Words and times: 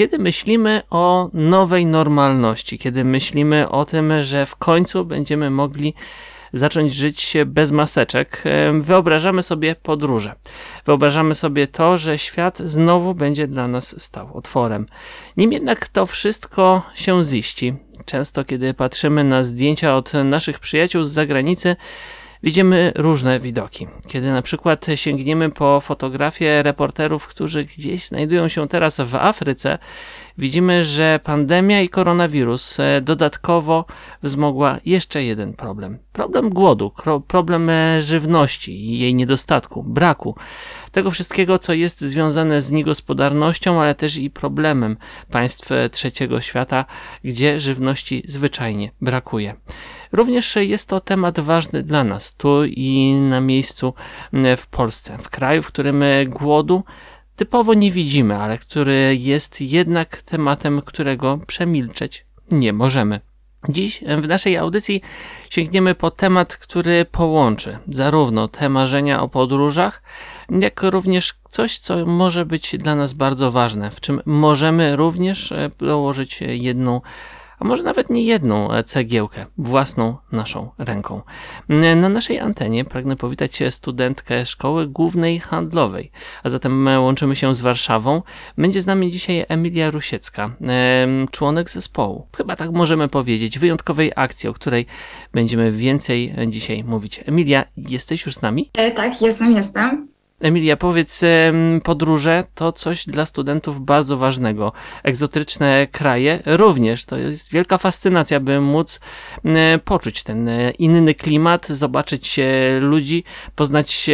Kiedy 0.00 0.18
myślimy 0.18 0.82
o 0.90 1.30
nowej 1.32 1.86
normalności, 1.86 2.78
kiedy 2.78 3.04
myślimy 3.04 3.68
o 3.68 3.84
tym, 3.84 4.22
że 4.22 4.46
w 4.46 4.56
końcu 4.56 5.04
będziemy 5.04 5.50
mogli 5.50 5.94
zacząć 6.52 6.94
żyć 6.94 7.34
bez 7.46 7.72
maseczek, 7.72 8.44
wyobrażamy 8.80 9.42
sobie 9.42 9.74
podróże. 9.74 10.34
Wyobrażamy 10.86 11.34
sobie 11.34 11.66
to, 11.66 11.96
że 11.96 12.18
świat 12.18 12.58
znowu 12.58 13.14
będzie 13.14 13.46
dla 13.46 13.68
nas 13.68 14.02
stał 14.02 14.36
otworem. 14.36 14.86
Nim 15.36 15.52
jednak 15.52 15.88
to 15.88 16.06
wszystko 16.06 16.82
się 16.94 17.24
ziści, 17.24 17.74
często 18.04 18.44
kiedy 18.44 18.74
patrzymy 18.74 19.24
na 19.24 19.44
zdjęcia 19.44 19.96
od 19.96 20.12
naszych 20.24 20.58
przyjaciół 20.58 21.04
z 21.04 21.10
zagranicy, 21.10 21.76
widzimy 22.42 22.92
różne 22.96 23.40
widoki. 23.40 23.86
Kiedy 24.08 24.32
na 24.32 24.42
przykład 24.42 24.86
sięgniemy 24.94 25.50
po 25.50 25.80
fotografie 25.80 26.62
reporterów, 26.62 27.26
którzy 27.26 27.64
gdzieś 27.64 28.06
znajdują 28.06 28.48
się 28.48 28.68
teraz 28.68 29.00
w 29.00 29.14
Afryce, 29.14 29.78
widzimy, 30.38 30.84
że 30.84 31.20
pandemia 31.24 31.82
i 31.82 31.88
koronawirus 31.88 32.80
e, 32.80 33.00
dodatkowo 33.00 33.84
wzmogła 34.22 34.78
jeszcze 34.84 35.24
jeden 35.24 35.52
problem. 35.52 35.98
Problem 36.12 36.50
głodu, 36.50 36.92
problem 37.28 37.70
e, 37.70 38.02
żywności 38.02 38.72
i 38.72 38.98
jej 38.98 39.14
niedostatku, 39.14 39.82
braku. 39.82 40.34
Tego 40.92 41.10
wszystkiego, 41.10 41.58
co 41.58 41.72
jest 41.72 42.00
związane 42.00 42.62
z 42.62 42.70
niegospodarnością, 42.70 43.80
ale 43.80 43.94
też 43.94 44.16
i 44.16 44.30
problemem 44.30 44.96
państw 45.30 45.72
e, 45.72 45.90
trzeciego 45.90 46.40
świata, 46.40 46.84
gdzie 47.24 47.60
żywności 47.60 48.22
zwyczajnie 48.26 48.90
brakuje. 49.00 49.54
Również 50.12 50.56
jest 50.56 50.88
to 50.88 51.00
temat 51.00 51.40
ważny 51.40 51.82
dla 51.82 52.04
nas, 52.04 52.34
tu 52.34 52.64
i 52.64 53.12
na 53.12 53.40
miejscu 53.40 53.94
w 54.56 54.66
Polsce, 54.66 55.18
w 55.18 55.28
kraju, 55.28 55.62
w 55.62 55.66
którym 55.66 56.04
głodu 56.26 56.84
typowo 57.36 57.74
nie 57.74 57.90
widzimy, 57.90 58.36
ale 58.36 58.58
który 58.58 59.16
jest 59.16 59.60
jednak 59.60 60.22
tematem, 60.22 60.82
którego 60.82 61.38
przemilczeć 61.46 62.26
nie 62.50 62.72
możemy. 62.72 63.20
Dziś 63.68 64.04
w 64.22 64.28
naszej 64.28 64.56
audycji 64.56 65.02
sięgniemy 65.50 65.94
po 65.94 66.10
temat, 66.10 66.56
który 66.56 67.04
połączy 67.04 67.78
zarówno 67.88 68.48
te 68.48 68.68
marzenia 68.68 69.22
o 69.22 69.28
podróżach, 69.28 70.02
jak 70.50 70.82
również 70.82 71.34
coś, 71.48 71.78
co 71.78 72.06
może 72.06 72.46
być 72.46 72.76
dla 72.78 72.94
nas 72.94 73.12
bardzo 73.12 73.50
ważne, 73.50 73.90
w 73.90 74.00
czym 74.00 74.22
możemy 74.26 74.96
również 74.96 75.52
dołożyć 75.78 76.40
jedną 76.40 77.00
a 77.60 77.64
może 77.64 77.82
nawet 77.82 78.10
nie 78.10 78.22
jedną 78.22 78.68
cegiełkę, 78.86 79.46
własną 79.58 80.16
naszą 80.32 80.70
ręką. 80.78 81.22
Na 81.68 82.08
naszej 82.08 82.38
antenie 82.38 82.84
pragnę 82.84 83.16
powitać 83.16 83.62
studentkę 83.70 84.46
Szkoły 84.46 84.86
Głównej 84.86 85.40
Handlowej, 85.40 86.10
a 86.42 86.48
zatem 86.48 86.88
łączymy 86.98 87.36
się 87.36 87.54
z 87.54 87.60
Warszawą. 87.60 88.22
Będzie 88.58 88.82
z 88.82 88.86
nami 88.86 89.10
dzisiaj 89.10 89.44
Emilia 89.48 89.90
Rusiecka, 89.90 90.56
członek 91.30 91.70
zespołu. 91.70 92.26
Chyba 92.36 92.56
tak 92.56 92.70
możemy 92.72 93.08
powiedzieć, 93.08 93.58
wyjątkowej 93.58 94.12
akcji, 94.16 94.48
o 94.48 94.52
której 94.52 94.86
będziemy 95.32 95.72
więcej 95.72 96.34
dzisiaj 96.48 96.84
mówić. 96.84 97.20
Emilia, 97.26 97.64
jesteś 97.76 98.26
już 98.26 98.34
z 98.34 98.42
nami? 98.42 98.70
E, 98.76 98.90
tak, 98.90 99.22
jestem, 99.22 99.52
jestem. 99.52 100.08
Emilia, 100.40 100.76
powiedz, 100.76 101.20
podróże 101.84 102.44
to 102.54 102.72
coś 102.72 103.06
dla 103.06 103.26
studentów 103.26 103.84
bardzo 103.84 104.16
ważnego. 104.16 104.72
Egzotyczne 105.02 105.86
kraje 105.92 106.42
również. 106.46 107.06
To 107.06 107.16
jest 107.16 107.52
wielka 107.52 107.78
fascynacja, 107.78 108.40
by 108.40 108.60
móc 108.60 109.00
poczuć 109.84 110.22
ten 110.22 110.48
e, 110.48 110.70
inny 110.70 111.14
klimat, 111.14 111.66
zobaczyć 111.66 112.40
ludzi, 112.80 113.24
poznać 113.56 114.10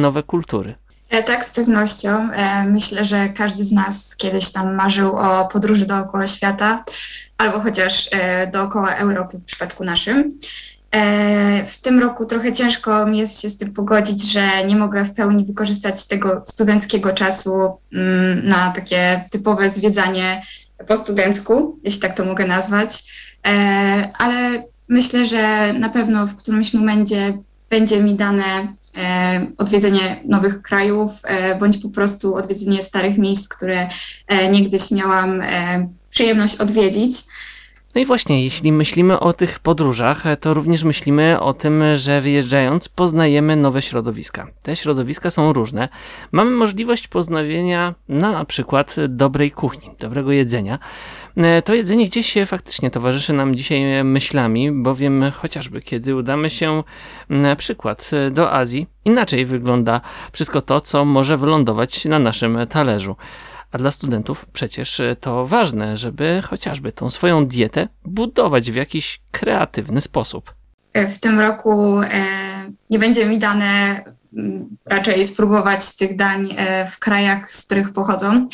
nowe 0.00 0.22
kultury. 0.22 0.74
E, 1.10 1.22
tak, 1.22 1.44
z 1.44 1.50
pewnością. 1.50 2.32
E, 2.32 2.64
myślę, 2.64 3.04
że 3.04 3.28
każdy 3.28 3.64
z 3.64 3.72
nas 3.72 4.16
kiedyś 4.16 4.52
tam 4.52 4.74
marzył 4.74 5.16
o 5.16 5.48
podróży 5.48 5.86
dookoła 5.86 6.26
świata, 6.26 6.84
albo 7.38 7.60
chociaż 7.60 8.10
dookoła 8.52 8.94
Europy 8.94 9.38
w 9.38 9.44
przypadku 9.44 9.84
naszym. 9.84 10.38
E, 10.90 11.66
w 11.66 11.78
tym 11.78 12.00
roku 12.00 12.26
trochę 12.26 12.52
ciężko 12.52 13.06
mi 13.06 13.18
jest 13.18 13.42
się 13.42 13.50
z 13.50 13.58
tym 13.58 13.72
pogodzić, 13.72 14.32
że 14.32 14.64
nie 14.66 14.76
mogę 14.76 15.04
w 15.04 15.12
pełni 15.12 15.44
wykorzystać 15.44 16.06
tego 16.06 16.38
studenckiego 16.38 17.12
czasu 17.12 17.78
mm, 17.92 18.48
na 18.48 18.72
takie 18.72 19.24
typowe 19.30 19.70
zwiedzanie 19.70 20.42
po 20.86 20.96
studencku, 20.96 21.78
jeśli 21.84 22.00
tak 22.00 22.16
to 22.16 22.24
mogę 22.24 22.46
nazwać. 22.46 23.04
E, 23.46 23.50
ale 24.18 24.64
myślę, 24.88 25.24
że 25.24 25.72
na 25.72 25.88
pewno 25.88 26.26
w 26.26 26.36
którymś 26.36 26.74
momencie 26.74 27.38
będzie 27.70 28.02
mi 28.02 28.14
dane 28.14 28.74
e, 28.96 29.46
odwiedzenie 29.58 30.20
nowych 30.24 30.62
krajów, 30.62 31.10
bądź 31.60 31.78
po 31.78 31.88
prostu 31.88 32.34
odwiedzenie 32.34 32.82
starych 32.82 33.18
miejsc, 33.18 33.48
które 33.48 33.88
niegdyś 34.50 34.90
miałam 34.90 35.42
przyjemność 36.10 36.56
odwiedzić. 36.56 37.16
No 37.96 38.02
i 38.02 38.04
właśnie, 38.04 38.44
jeśli 38.44 38.72
myślimy 38.72 39.20
o 39.20 39.32
tych 39.32 39.58
podróżach, 39.58 40.24
to 40.40 40.54
również 40.54 40.84
myślimy 40.84 41.40
o 41.40 41.54
tym, 41.54 41.82
że 41.94 42.20
wyjeżdżając 42.20 42.88
poznajemy 42.88 43.56
nowe 43.56 43.82
środowiska. 43.82 44.46
Te 44.62 44.76
środowiska 44.76 45.30
są 45.30 45.52
różne. 45.52 45.88
Mamy 46.32 46.50
możliwość 46.50 47.08
poznawienia 47.08 47.94
na, 48.08 48.32
na 48.32 48.44
przykład 48.44 48.96
dobrej 49.08 49.50
kuchni, 49.50 49.90
dobrego 50.00 50.32
jedzenia. 50.32 50.78
To 51.64 51.74
jedzenie 51.74 52.06
gdzieś 52.06 52.34
faktycznie 52.46 52.90
towarzyszy 52.90 53.32
nam 53.32 53.54
dzisiaj 53.54 54.04
myślami, 54.04 54.72
bowiem 54.72 55.24
chociażby 55.34 55.82
kiedy 55.82 56.16
udamy 56.16 56.50
się 56.50 56.82
na 57.28 57.56
przykład 57.56 58.10
do 58.30 58.52
Azji, 58.52 58.86
inaczej 59.04 59.46
wygląda 59.46 60.00
wszystko 60.32 60.60
to, 60.60 60.80
co 60.80 61.04
może 61.04 61.36
wylądować 61.36 62.04
na 62.04 62.18
naszym 62.18 62.58
talerzu. 62.68 63.16
A 63.72 63.78
dla 63.78 63.90
studentów 63.90 64.46
przecież 64.52 65.00
e, 65.00 65.16
to 65.16 65.46
ważne, 65.46 65.96
żeby 65.96 66.42
chociażby 66.44 66.92
tą 66.92 67.10
swoją 67.10 67.46
dietę 67.46 67.88
budować 68.04 68.70
w 68.70 68.74
jakiś 68.74 69.20
kreatywny 69.30 70.00
sposób. 70.00 70.54
E, 70.92 71.08
w 71.08 71.20
tym 71.20 71.40
roku 71.40 72.00
e, 72.00 72.24
nie 72.90 72.98
będzie 72.98 73.26
mi 73.26 73.38
dane 73.38 74.02
raczej 74.84 75.24
spróbować 75.24 75.96
tych 75.96 76.16
dań 76.16 76.56
w 76.90 76.98
krajach, 76.98 77.52
z 77.52 77.66
których 77.66 77.92
pochodzą, 77.92 78.48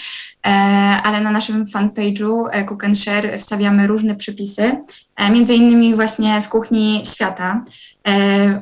ale 1.03 1.21
na 1.21 1.31
naszym 1.31 1.65
fanpage'u 1.65 2.65
Cook 2.69 2.84
and 2.84 2.99
Share 2.99 3.39
wstawiamy 3.39 3.87
różne 3.87 4.15
przepisy, 4.15 4.73
między 5.33 5.55
innymi 5.55 5.94
właśnie 5.94 6.41
z 6.41 6.49
kuchni 6.49 7.03
świata, 7.06 7.65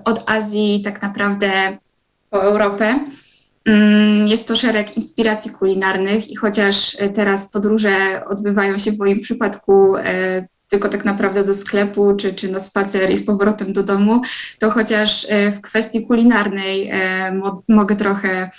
od 0.05 0.31
Azji 0.31 0.83
tak 0.85 1.03
naprawdę 1.03 1.79
po 2.31 2.43
Europę. 2.43 3.05
Mm, 3.65 4.29
jest 4.29 4.49
to 4.49 4.57
szereg 4.57 4.97
inspiracji 4.97 5.51
kulinarnych 5.51 6.31
i 6.31 6.37
chociaż 6.37 6.97
e, 6.99 7.09
teraz 7.09 7.51
podróże 7.51 8.25
odbywają 8.29 8.79
się 8.79 8.93
w 8.93 8.99
moim 8.99 9.21
przypadku 9.21 9.97
e, 9.97 10.49
tylko 10.69 10.89
tak 10.89 11.05
naprawdę 11.05 11.45
do 11.45 11.55
sklepu 11.55 12.17
czy, 12.17 12.35
czy 12.35 12.51
na 12.51 12.59
spacer 12.59 13.11
i 13.11 13.17
z 13.17 13.27
powrotem 13.27 13.73
do 13.73 13.83
domu, 13.83 14.23
to 14.59 14.71
chociaż 14.71 15.27
e, 15.29 15.53
w 15.53 15.61
kwestii 15.61 16.07
kulinarnej 16.07 16.93
mogę 17.69 17.97
trochę 17.97 18.51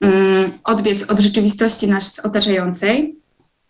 mm, 0.00 0.50
odbiec 0.64 1.10
od 1.10 1.18
rzeczywistości 1.18 1.88
nas 1.88 2.18
otaczającej. 2.18 3.16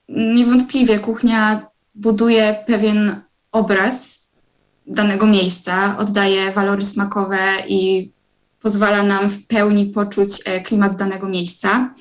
Niewątpliwie 0.09 0.99
kuchnia 0.99 1.67
buduje 1.95 2.65
pewien 2.67 3.21
obraz 3.53 4.29
danego 4.87 5.27
miejsca, 5.27 5.99
oddaje 5.99 6.53
walory 6.53 6.83
smakowe 6.83 7.39
i 7.69 8.11
pozwala 8.69 9.03
nam 9.03 9.29
w 9.29 9.47
pełni 9.47 9.87
poczuć 9.87 10.31
e, 10.45 10.61
klimat 10.61 10.97
danego 10.97 11.29
miejsca. 11.29 11.93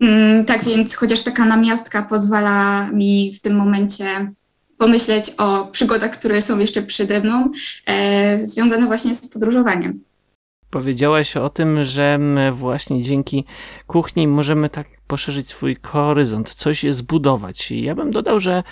Mm, 0.00 0.44
tak 0.44 0.64
więc 0.64 0.96
chociaż 0.96 1.22
taka 1.22 1.44
namiastka 1.44 2.02
pozwala 2.02 2.90
mi 2.90 3.32
w 3.32 3.40
tym 3.40 3.56
momencie 3.56 4.32
pomyśleć 4.78 5.30
o 5.38 5.66
przygodach, 5.66 6.10
które 6.10 6.42
są 6.42 6.58
jeszcze 6.58 6.82
przede 6.82 7.20
mną, 7.20 7.50
e, 7.86 8.38
związane 8.38 8.86
właśnie 8.86 9.14
z 9.14 9.28
podróżowaniem. 9.28 10.00
Powiedziałaś 10.70 11.36
o 11.36 11.48
tym, 11.48 11.84
że 11.84 12.18
właśnie 12.52 13.02
dzięki 13.02 13.44
kuchni 13.86 14.28
możemy 14.28 14.70
tak 14.70 14.86
poszerzyć 15.06 15.48
swój 15.48 15.76
horyzont, 15.82 16.54
coś 16.54 16.82
zbudować. 16.90 17.70
I 17.70 17.82
ja 17.82 17.94
bym 17.94 18.10
dodał, 18.10 18.40
że 18.40 18.62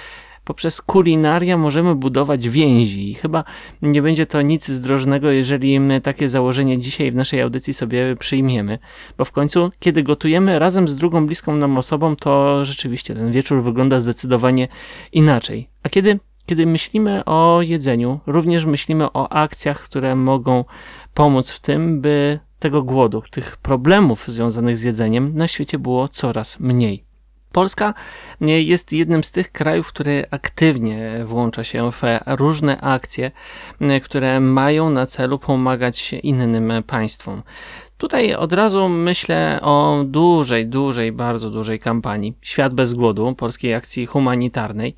poprzez 0.44 0.83
kulinaria 0.83 1.59
możemy 1.59 1.94
budować 1.94 2.49
więzi 2.49 3.11
i 3.11 3.15
chyba 3.15 3.44
nie 3.83 4.03
będzie 4.03 4.27
to 4.27 4.43
nic 4.43 4.69
zdrożnego, 4.69 5.31
jeżeli 5.31 5.81
takie 6.03 6.29
założenie 6.29 6.79
dzisiaj 6.79 7.11
w 7.11 7.15
naszej 7.15 7.41
audycji 7.41 7.73
sobie 7.73 8.17
przyjmiemy, 8.17 8.79
bo 9.19 9.25
w 9.25 9.33
końcu, 9.33 9.71
kiedy 9.79 10.03
gotujemy 10.03 10.59
razem 10.59 10.89
z 10.89 10.97
drugą 10.97 11.27
bliską 11.27 11.56
nam 11.56 11.79
osobą, 11.79 12.17
to 12.17 12.65
rzeczywiście 12.65 13.15
ten 13.15 13.33
wieczór 13.33 13.62
wygląda 13.62 14.00
zdecydowanie 14.00 14.69
inaczej. 15.12 15.69
A 15.83 15.89
kiedy 15.89 16.19
kiedy 16.47 16.67
myślimy 16.67 17.25
o 17.25 17.61
jedzeniu, 17.62 18.21
również 18.27 18.65
myślimy 18.65 19.12
o 19.12 19.33
akcjach, 19.33 19.81
które 19.81 20.17
mogą 20.17 20.65
pomóc 21.15 21.50
w 21.50 21.61
tym, 21.61 22.00
by 22.00 22.39
tego 22.59 22.83
głodu, 22.83 23.23
tych 23.31 23.56
problemów 23.56 24.25
związanych 24.29 24.79
z 24.79 24.83
jedzeniem 24.83 25.35
na 25.35 25.49
świecie 25.49 25.79
było 25.79 26.09
coraz 26.09 26.61
mniej. 26.61 27.12
Polska 27.52 27.94
jest 28.40 28.93
jednym 28.93 29.25
z 29.25 29.31
tych 29.31 29.52
krajów, 29.52 29.88
który 29.88 30.25
aktywnie 30.31 31.25
włącza 31.25 31.64
się 31.64 31.93
w 31.93 32.02
różne 32.26 32.81
akcje, 32.81 33.31
które 34.04 34.40
mają 34.40 34.90
na 34.90 35.06
celu 35.06 35.38
pomagać 35.38 36.12
innym 36.12 36.82
państwom. 36.82 37.43
Tutaj 37.96 38.34
od 38.34 38.52
razu 38.52 38.88
myślę 38.88 39.58
o 39.62 40.04
dużej, 40.06 40.66
dużej, 40.66 41.12
bardzo 41.12 41.50
dużej 41.50 41.78
kampanii 41.78 42.34
Świat 42.43 42.75
bez 42.75 42.94
głodu, 42.94 43.34
polskiej 43.34 43.75
akcji 43.75 44.06
humanitarnej. 44.06 44.94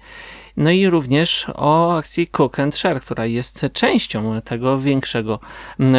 No 0.57 0.71
i 0.71 0.89
również 0.89 1.47
o 1.55 1.97
akcji 1.97 2.27
Cook 2.27 2.61
and 2.61 2.77
Share, 2.77 3.01
która 3.01 3.27
jest 3.27 3.67
częścią 3.73 4.41
tego 4.41 4.79
większego 4.79 5.41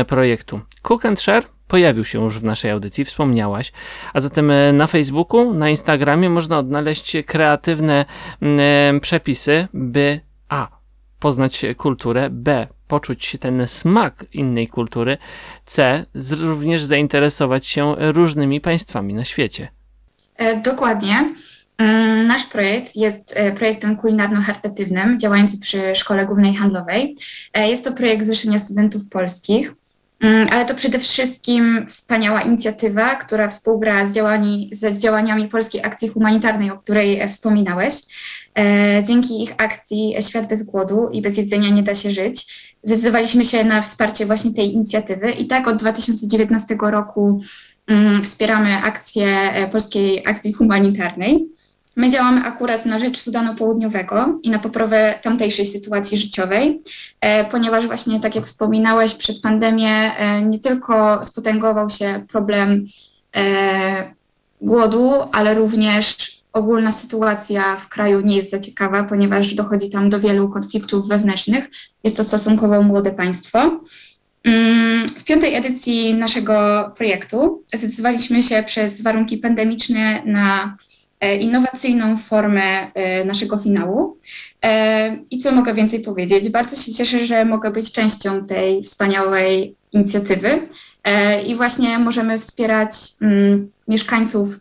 projektu. 0.07 0.61
Cook 0.81 1.05
and 1.05 1.21
Share 1.21 1.54
pojawił 1.67 2.05
się 2.05 2.23
już 2.23 2.39
w 2.39 2.43
naszej 2.43 2.71
audycji, 2.71 3.05
wspomniałaś. 3.05 3.71
A 4.13 4.19
zatem 4.19 4.51
e, 4.51 4.73
na 4.73 4.87
Facebooku, 4.87 5.53
na 5.53 5.69
Instagramie 5.69 6.29
można 6.29 6.57
odnaleźć 6.57 7.17
kreatywne 7.25 8.05
mm, 8.41 8.59
e, 8.95 8.99
przepisy, 8.99 9.67
by 9.73 10.19
a. 10.49 10.67
poznać 11.19 11.65
kulturę, 11.77 12.29
b. 12.29 12.67
poczuć 12.87 13.37
ten 13.39 13.67
smak 13.67 14.25
innej 14.33 14.67
kultury, 14.67 15.17
c. 15.65 16.05
również 16.41 16.83
zainteresować 16.83 17.67
się 17.67 17.95
różnymi 17.97 18.61
państwami 18.61 19.13
na 19.13 19.23
świecie. 19.23 19.67
E, 20.35 20.61
dokładnie. 20.61 21.33
Mm, 21.77 22.27
nasz 22.27 22.45
projekt 22.45 22.95
jest 22.95 23.35
projektem 23.55 23.97
kulinarno-charytatywnym 23.97 25.17
działający 25.17 25.59
przy 25.59 25.95
Szkole 25.95 26.25
Głównej 26.25 26.55
Handlowej. 26.55 27.15
Jest 27.55 27.83
to 27.83 27.91
projekt 27.91 28.25
Zrzeszenia 28.25 28.59
Studentów 28.59 29.09
Polskich. 29.09 29.73
Mm, 30.25 30.47
ale 30.51 30.65
to 30.65 30.75
przede 30.75 30.99
wszystkim 30.99 31.85
wspaniała 31.87 32.41
inicjatywa, 32.41 33.15
która 33.15 33.49
współgra 33.49 34.05
z, 34.05 34.11
działani, 34.11 34.69
z 34.71 34.99
działaniami 34.99 35.47
Polskiej 35.47 35.83
Akcji 35.83 36.07
Humanitarnej, 36.07 36.71
o 36.71 36.77
której 36.77 37.19
e, 37.19 37.27
wspominałeś. 37.27 37.93
E, 38.57 39.03
dzięki 39.03 39.43
ich 39.43 39.53
akcji 39.57 40.15
Świat 40.29 40.47
bez 40.47 40.63
głodu 40.63 41.09
i 41.09 41.21
bez 41.21 41.37
jedzenia 41.37 41.69
nie 41.69 41.83
da 41.83 41.95
się 41.95 42.11
żyć, 42.11 42.65
zdecydowaliśmy 42.83 43.45
się 43.45 43.63
na 43.63 43.81
wsparcie 43.81 44.25
właśnie 44.25 44.53
tej 44.53 44.73
inicjatywy 44.73 45.31
i 45.31 45.47
tak 45.47 45.67
od 45.67 45.77
2019 45.77 46.77
roku 46.81 47.41
mm, 47.87 48.23
wspieramy 48.23 48.77
akcję 48.77 49.27
e, 49.27 49.69
Polskiej 49.69 50.27
Akcji 50.27 50.53
Humanitarnej. 50.53 51.47
My 51.95 52.09
działamy 52.09 52.41
akurat 52.41 52.85
na 52.85 52.99
rzecz 52.99 53.21
Sudanu 53.21 53.55
Południowego 53.55 54.39
i 54.43 54.49
na 54.49 54.59
poprawę 54.59 55.19
tamtejszej 55.21 55.65
sytuacji 55.65 56.17
życiowej, 56.17 56.81
e, 57.21 57.45
ponieważ 57.45 57.87
właśnie, 57.87 58.19
tak 58.19 58.35
jak 58.35 58.45
wspominałeś, 58.45 59.13
przez 59.13 59.41
pandemię 59.41 60.17
e, 60.17 60.41
nie 60.41 60.59
tylko 60.59 61.23
spotęgował 61.23 61.89
się 61.89 62.25
problem 62.27 62.85
e, 63.35 64.13
głodu, 64.61 65.11
ale 65.31 65.53
również 65.53 66.35
ogólna 66.53 66.91
sytuacja 66.91 67.77
w 67.77 67.89
kraju 67.89 68.21
nie 68.21 68.35
jest 68.35 68.51
za 68.51 68.59
ciekawa, 68.59 69.03
ponieważ 69.03 69.53
dochodzi 69.53 69.89
tam 69.89 70.09
do 70.09 70.19
wielu 70.19 70.49
konfliktów 70.49 71.07
wewnętrznych. 71.07 71.69
Jest 72.03 72.17
to 72.17 72.23
stosunkowo 72.23 72.81
młode 72.81 73.11
państwo. 73.11 73.79
Mm, 74.43 75.07
w 75.07 75.23
piątej 75.23 75.55
edycji 75.55 76.13
naszego 76.13 76.91
projektu 76.97 77.63
zdecydowaliśmy 77.73 78.43
się 78.43 78.63
przez 78.63 79.01
warunki 79.01 79.37
pandemiczne 79.37 80.21
na 80.25 80.77
innowacyjną 81.33 82.17
formę 82.17 82.91
e, 82.93 83.25
naszego 83.25 83.57
finału. 83.57 84.17
E, 84.63 85.17
I 85.31 85.39
co 85.39 85.51
mogę 85.51 85.73
więcej 85.73 85.99
powiedzieć? 85.99 86.49
Bardzo 86.49 86.75
się 86.75 86.93
cieszę, 86.93 87.25
że 87.25 87.45
mogę 87.45 87.71
być 87.71 87.91
częścią 87.91 88.45
tej 88.45 88.83
wspaniałej 88.83 89.75
inicjatywy 89.91 90.67
i 91.45 91.55
właśnie 91.55 91.99
możemy 91.99 92.39
wspierać 92.39 92.91
mm, 93.21 93.69
mieszkańców 93.87 94.59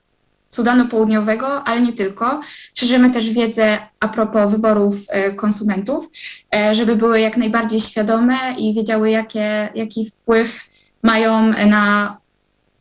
Sudanu 0.48 0.88
Południowego, 0.88 1.64
ale 1.64 1.80
nie 1.80 1.92
tylko. 1.92 2.40
Szerzymy 2.74 3.10
też 3.10 3.30
wiedzę 3.30 3.78
a 4.00 4.08
propos 4.08 4.52
wyborów 4.52 4.94
konsumentów, 5.36 6.10
żeby 6.72 6.96
były 6.96 7.20
jak 7.20 7.36
najbardziej 7.36 7.80
świadome 7.80 8.36
i 8.58 8.74
wiedziały, 8.74 9.10
jakie, 9.10 9.68
jaki 9.74 10.10
wpływ 10.10 10.70
mają 11.02 11.52
na 11.66 12.16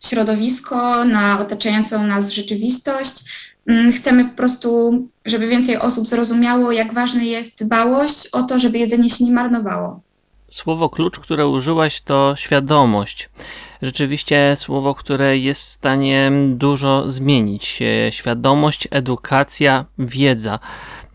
środowisko, 0.03 1.05
na 1.05 1.39
otaczającą 1.39 2.07
nas 2.07 2.31
rzeczywistość, 2.31 3.23
chcemy 3.95 4.25
po 4.25 4.35
prostu, 4.35 4.93
żeby 5.25 5.47
więcej 5.47 5.77
osób 5.77 6.07
zrozumiało, 6.07 6.71
jak 6.71 6.93
ważna 6.93 7.23
jest 7.23 7.65
dbałość 7.65 8.27
o 8.27 8.43
to, 8.43 8.59
żeby 8.59 8.77
jedzenie 8.77 9.09
się 9.09 9.25
nie 9.25 9.31
marnowało. 9.31 10.01
Słowo 10.53 10.89
klucz, 10.89 11.19
które 11.19 11.47
użyłaś, 11.47 12.01
to 12.01 12.33
świadomość. 12.35 13.29
Rzeczywiście 13.81 14.53
słowo, 14.55 14.95
które 14.95 15.37
jest 15.37 15.61
w 15.61 15.69
stanie 15.69 16.31
dużo 16.47 17.09
zmienić. 17.09 17.79
Świadomość, 18.09 18.87
edukacja, 18.91 19.85
wiedza. 19.97 20.59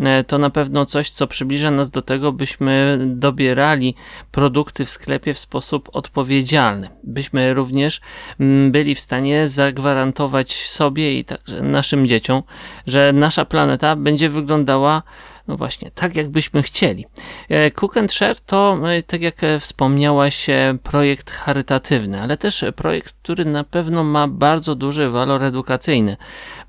E, 0.01 0.25
to 0.25 0.39
na 0.39 0.51
pewno 0.51 0.87
coś, 0.87 1.11
co 1.11 1.27
przybliża 1.27 1.71
nas 1.71 1.91
do 1.91 2.03
tego, 2.03 2.33
byśmy 2.33 2.99
dobierali 3.07 3.95
produkty 4.31 4.85
w 4.85 4.91
sklepie 4.91 5.35
w 5.35 5.39
sposób 5.39 5.89
odpowiedzialny. 5.93 6.89
Byśmy 7.05 7.55
również 7.55 8.01
mm, 8.41 8.73
byli 8.73 8.95
w 8.95 9.01
stanie 9.01 9.49
zagwarantować 9.49 10.69
sobie 10.69 11.19
i 11.19 11.25
także 11.25 11.63
naszym 11.63 12.07
dzieciom, 12.07 12.43
że 12.87 13.13
nasza 13.13 13.45
planeta 13.45 13.97
będzie 13.97 14.29
wyglądała 14.29 15.03
no 15.49 15.57
właśnie, 15.57 15.91
tak 15.91 16.17
jakbyśmy 16.17 16.63
chcieli. 16.63 17.07
E, 17.49 17.71
Cook 17.71 17.97
and 17.97 18.13
Share 18.13 18.41
to, 18.41 18.79
e, 18.91 19.03
tak 19.03 19.23
jak 19.23 19.37
wspomniałaś, 19.61 20.47
projekt 20.83 21.31
charytatywny, 21.31 22.21
ale 22.21 22.37
też 22.37 22.65
projekt, 22.77 23.15
który 23.23 23.45
na 23.45 23.65
pewno 23.65 24.05
ma 24.05 24.29
bardzo 24.29 24.75
duży 24.75 25.11
walor 25.11 25.43
edukacyjny, 25.43 26.17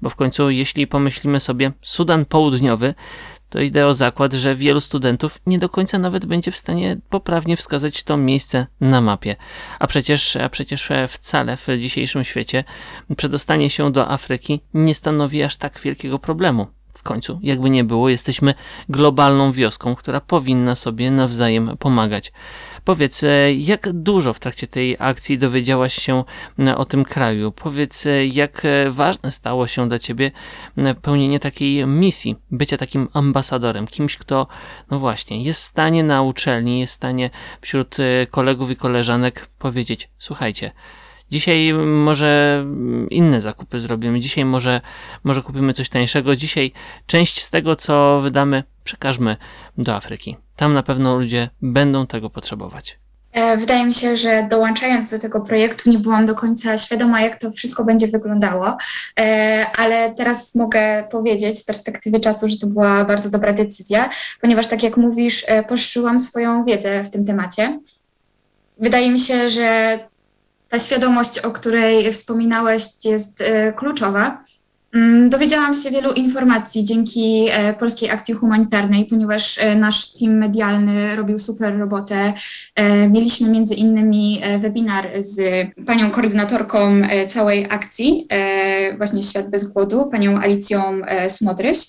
bo 0.02 0.10
w 0.10 0.16
końcu, 0.16 0.50
jeśli 0.50 0.88
pomyślimy 0.88 1.40
sobie 1.40 1.72
Sudan 1.82 2.26
Południowy, 2.26 2.94
to 3.50 3.62
idę 3.62 3.88
o 3.88 3.94
zakład, 3.94 4.34
że 4.34 4.56
wielu 4.56 4.82
studentów 4.82 5.40
nie 5.46 5.60
do 5.60 5.70
końca 5.70 6.00
nawet 6.00 6.26
będzie 6.26 6.52
w 6.52 6.58
stanie 6.58 6.98
poprawnie 7.10 7.58
wskazać 7.58 8.04
to 8.04 8.18
miejsce 8.18 8.68
na 8.82 9.02
mapie. 9.02 9.36
A 9.80 9.88
przecież, 9.88 10.36
a 10.36 10.50
przecież 10.50 10.90
wcale 11.08 11.58
w 11.58 11.68
dzisiejszym 11.80 12.24
świecie 12.24 12.64
przedostanie 13.18 13.70
się 13.70 13.92
do 13.92 14.12
Afryki 14.12 14.62
nie 14.74 14.96
stanowi 14.96 15.44
aż 15.44 15.58
tak 15.58 15.80
wielkiego 15.80 16.20
problemu. 16.20 16.68
W 17.00 17.04
końcu, 17.04 17.40
jakby 17.44 17.70
nie 17.70 17.84
było, 17.84 18.10
jesteśmy 18.10 18.54
globalną 18.90 19.52
wioską, 19.52 19.96
która 19.96 20.22
powinna 20.22 20.76
sobie 20.76 21.12
nawzajem 21.12 21.78
pomagać. 21.80 22.32
Powiedz, 22.84 23.24
e, 23.24 23.54
jak 23.54 23.92
dużo 23.94 24.34
w 24.34 24.40
trakcie 24.40 24.68
tej 24.68 24.96
akcji 25.00 25.38
dowiedziałaś 25.38 25.94
się 25.94 26.24
e, 26.60 26.78
o 26.78 26.86
tym 26.86 27.06
kraju? 27.06 27.52
Powiedz, 27.52 28.06
e, 28.06 28.26
jak 28.28 28.62
ważne 28.90 29.32
stało 29.32 29.68
się 29.68 29.88
dla 29.88 30.00
ciebie 30.00 30.32
pełnienie 31.02 31.40
takiej 31.40 31.88
misji, 31.88 32.36
bycia 32.52 32.78
takim 32.78 33.08
ambasadorem, 33.14 33.88
kimś, 33.88 34.18
kto, 34.18 34.48
no 34.92 35.00
właśnie, 35.00 35.44
jest 35.44 35.62
w 35.62 35.64
stanie 35.64 36.04
na 36.04 36.22
uczelni, 36.22 36.80
jest 36.80 36.94
w 36.94 36.96
stanie 36.96 37.30
wśród 37.62 37.98
kolegów 38.32 38.72
i 38.72 38.76
koleżanek 38.76 39.48
powiedzieć: 39.60 40.10
Słuchajcie, 40.18 40.72
Dzisiaj 41.32 41.74
może 41.74 42.66
inne 43.10 43.42
zakupy 43.42 43.80
zrobimy, 43.80 44.20
dzisiaj 44.20 44.46
może, 44.46 44.82
może 45.24 45.42
kupimy 45.42 45.74
coś 45.74 45.90
tańszego, 45.90 46.36
dzisiaj 46.36 46.72
część 47.06 47.42
z 47.42 47.50
tego, 47.50 47.76
co 47.76 48.20
wydamy, 48.22 48.64
przekażmy 48.84 49.38
do 49.78 49.96
Afryki. 49.96 50.38
Tam 50.56 50.74
na 50.74 50.84
pewno 50.84 51.16
ludzie 51.16 51.50
będą 51.62 52.08
tego 52.08 52.30
potrzebować. 52.30 53.00
E, 53.32 53.58
wydaje 53.58 53.86
mi 53.86 53.94
się, 53.94 54.18
że 54.18 54.48
dołączając 54.50 55.12
do 55.12 55.20
tego 55.20 55.42
projektu, 55.42 55.92
nie 55.92 55.98
byłam 55.98 56.26
do 56.26 56.36
końca 56.36 56.78
świadoma, 56.78 57.22
jak 57.22 57.40
to 57.40 57.52
wszystko 57.52 57.84
będzie 57.84 58.08
wyglądało, 58.08 58.78
e, 59.20 59.66
ale 59.76 60.14
teraz 60.14 60.56
mogę 60.56 61.08
powiedzieć 61.12 61.60
z 61.60 61.64
perspektywy 61.64 62.20
czasu, 62.20 62.48
że 62.50 62.58
to 62.58 62.68
była 62.68 63.06
bardzo 63.06 63.30
dobra 63.30 63.54
decyzja, 63.54 64.10
ponieważ, 64.42 64.68
tak 64.68 64.84
jak 64.84 64.98
mówisz, 64.98 65.46
e, 65.48 65.64
poszerzyłam 65.64 66.20
swoją 66.20 66.64
wiedzę 66.64 67.04
w 67.04 67.10
tym 67.10 67.26
temacie. 67.26 67.80
Wydaje 68.78 69.12
mi 69.12 69.20
się, 69.20 69.50
że 69.50 70.00
ta 70.70 70.80
świadomość, 70.80 71.40
o 71.40 71.52
której 71.52 72.14
wspominałeś, 72.14 72.84
jest 73.06 73.44
kluczowa. 73.76 74.44
Mm, 74.94 75.30
dowiedziałam 75.30 75.76
się 75.76 75.92
wielu 75.92 76.14
informacji 76.14 76.84
dzięki 76.84 77.48
e, 77.52 77.74
Polskiej 77.74 78.10
Akcji 78.10 78.34
Humanitarnej, 78.34 79.06
ponieważ 79.06 79.58
e, 79.58 79.76
nasz 79.76 80.14
team 80.14 80.38
medialny 80.38 81.16
robił 81.16 81.40
super 81.40 81.78
robotę. 81.80 82.34
E, 82.76 83.10
mieliśmy 83.10 83.50
między 83.50 83.76
innymi 83.76 84.42
webinar 84.60 85.10
z 85.20 85.68
panią 85.86 86.12
koordynatorką 86.12 87.02
całej 87.28 87.66
akcji, 87.70 88.28
właśnie 88.98 89.24
Świat 89.24 89.50
bez 89.50 89.74
głodu, 89.74 90.06
panią 90.12 90.40
Alicją 90.40 91.02
Smodryś. 91.28 91.80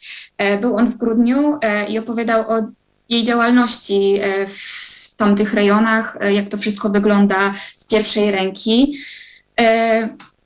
Był 0.60 0.76
on 0.76 0.88
w 0.88 0.96
grudniu 0.96 1.58
i 1.88 1.98
opowiadał 1.98 2.40
o 2.40 2.66
jej 3.08 3.22
działalności 3.22 4.20
w 4.46 4.89
tamtych 5.20 5.54
rejonach, 5.54 6.18
jak 6.32 6.48
to 6.48 6.58
wszystko 6.58 6.90
wygląda 6.90 7.54
z 7.76 7.84
pierwszej 7.84 8.30
ręki. 8.30 8.98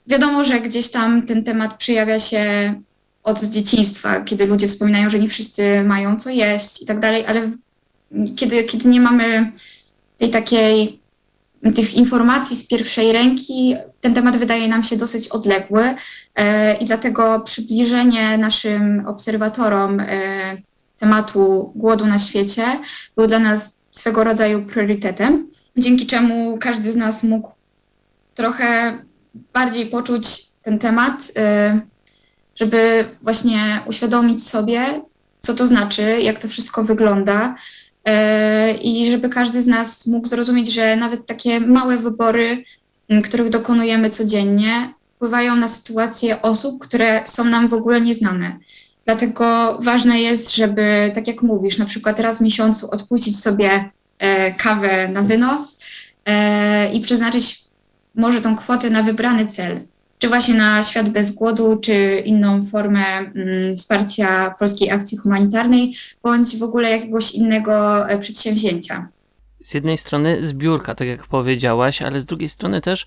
Wiadomo, 0.06 0.44
że 0.44 0.60
gdzieś 0.60 0.90
tam 0.90 1.26
ten 1.26 1.44
temat 1.44 1.78
przejawia 1.78 2.20
się 2.20 2.74
od 3.22 3.44
dzieciństwa, 3.44 4.20
kiedy 4.20 4.46
ludzie 4.46 4.68
wspominają, 4.68 5.10
że 5.10 5.18
nie 5.18 5.28
wszyscy 5.28 5.82
mają 5.82 6.16
co 6.16 6.30
jeść 6.30 6.82
i 6.82 6.86
tak 6.86 7.00
dalej, 7.00 7.26
ale 7.26 7.50
kiedy, 8.36 8.64
kiedy 8.64 8.88
nie 8.88 9.00
mamy 9.00 9.52
tej 10.18 10.30
takiej 10.30 11.00
tych 11.74 11.94
informacji 11.94 12.56
z 12.56 12.66
pierwszej 12.66 13.12
ręki, 13.12 13.76
ten 14.00 14.14
temat 14.14 14.36
wydaje 14.36 14.68
nam 14.68 14.82
się 14.82 14.96
dosyć 14.96 15.28
odległy 15.28 15.94
e, 16.34 16.76
i 16.76 16.84
dlatego 16.84 17.40
przybliżenie 17.40 18.38
naszym 18.38 19.06
obserwatorom 19.06 20.00
e, 20.00 20.06
tematu 20.98 21.72
głodu 21.74 22.06
na 22.06 22.18
świecie 22.18 22.80
był 23.16 23.26
dla 23.26 23.38
nas 23.38 23.73
swego 23.94 24.24
rodzaju 24.24 24.66
priorytetem, 24.66 25.50
dzięki 25.76 26.06
czemu 26.06 26.58
każdy 26.58 26.92
z 26.92 26.96
nas 26.96 27.22
mógł 27.22 27.50
trochę 28.34 28.98
bardziej 29.52 29.86
poczuć 29.86 30.42
ten 30.62 30.78
temat, 30.78 31.32
e, 31.36 31.80
żeby 32.56 33.04
właśnie 33.22 33.80
uświadomić 33.86 34.46
sobie, 34.48 35.02
co 35.40 35.54
to 35.54 35.66
znaczy, 35.66 36.20
jak 36.20 36.38
to 36.38 36.48
wszystko 36.48 36.84
wygląda, 36.84 37.54
E, 38.04 38.74
i 38.74 39.10
żeby 39.10 39.28
każdy 39.28 39.62
z 39.62 39.66
nas 39.66 40.06
mógł 40.06 40.28
zrozumieć, 40.28 40.72
że 40.72 40.96
nawet 40.96 41.26
takie 41.26 41.60
małe 41.60 41.96
wybory, 41.96 42.64
których 43.24 43.48
dokonujemy 43.48 44.10
codziennie, 44.10 44.94
wpływają 45.04 45.56
na 45.56 45.68
sytuację 45.68 46.42
osób, 46.42 46.82
które 46.82 47.22
są 47.26 47.44
nam 47.44 47.68
w 47.68 47.74
ogóle 47.74 48.00
nieznane. 48.00 48.58
Dlatego 49.04 49.78
ważne 49.82 50.20
jest, 50.20 50.56
żeby, 50.56 51.12
tak 51.14 51.26
jak 51.26 51.42
mówisz, 51.42 51.78
na 51.78 51.84
przykład 51.84 52.20
raz 52.20 52.38
w 52.38 52.42
miesiącu 52.42 52.90
odpuścić 52.90 53.40
sobie 53.40 53.90
e, 54.18 54.52
kawę 54.52 55.08
na 55.08 55.22
wynos 55.22 55.80
e, 56.24 56.92
i 56.92 57.00
przeznaczyć 57.00 57.64
może 58.14 58.40
tą 58.40 58.56
kwotę 58.56 58.90
na 58.90 59.02
wybrany 59.02 59.46
cel. 59.46 59.80
Czy 60.18 60.28
właśnie 60.28 60.54
na 60.54 60.82
Świat 60.82 61.08
Bez 61.08 61.34
Głodu, 61.34 61.76
czy 61.76 62.22
inną 62.24 62.66
formę 62.66 63.18
mm, 63.18 63.76
wsparcia 63.76 64.54
polskiej 64.58 64.90
akcji 64.90 65.18
humanitarnej, 65.18 65.96
bądź 66.22 66.56
w 66.58 66.62
ogóle 66.62 66.90
jakiegoś 66.90 67.34
innego 67.34 68.08
e, 68.08 68.18
przedsięwzięcia 68.18 69.08
z 69.64 69.74
jednej 69.74 69.98
strony 69.98 70.44
zbiórka, 70.44 70.94
tak 70.94 71.08
jak 71.08 71.26
powiedziałaś, 71.26 72.02
ale 72.02 72.20
z 72.20 72.24
drugiej 72.24 72.48
strony 72.48 72.80
też 72.80 73.06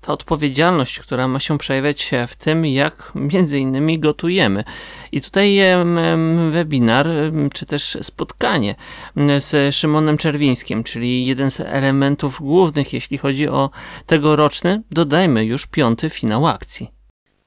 ta 0.00 0.12
odpowiedzialność, 0.12 0.98
która 0.98 1.28
ma 1.28 1.40
się 1.40 1.58
przejawiać 1.58 2.10
w 2.28 2.36
tym, 2.36 2.66
jak 2.66 3.12
między 3.14 3.58
innymi 3.58 3.98
gotujemy. 3.98 4.64
I 5.12 5.20
tutaj 5.20 5.58
webinar, 6.50 7.08
czy 7.52 7.66
też 7.66 7.98
spotkanie 8.02 8.74
z 9.38 9.74
Szymonem 9.74 10.16
Czerwińskim, 10.16 10.84
czyli 10.84 11.26
jeden 11.26 11.50
z 11.50 11.60
elementów 11.60 12.38
głównych, 12.40 12.92
jeśli 12.92 13.18
chodzi 13.18 13.48
o 13.48 13.70
tegoroczny, 14.06 14.82
dodajmy 14.90 15.44
już 15.44 15.66
piąty 15.66 16.10
finał 16.10 16.46
akcji. 16.46 16.97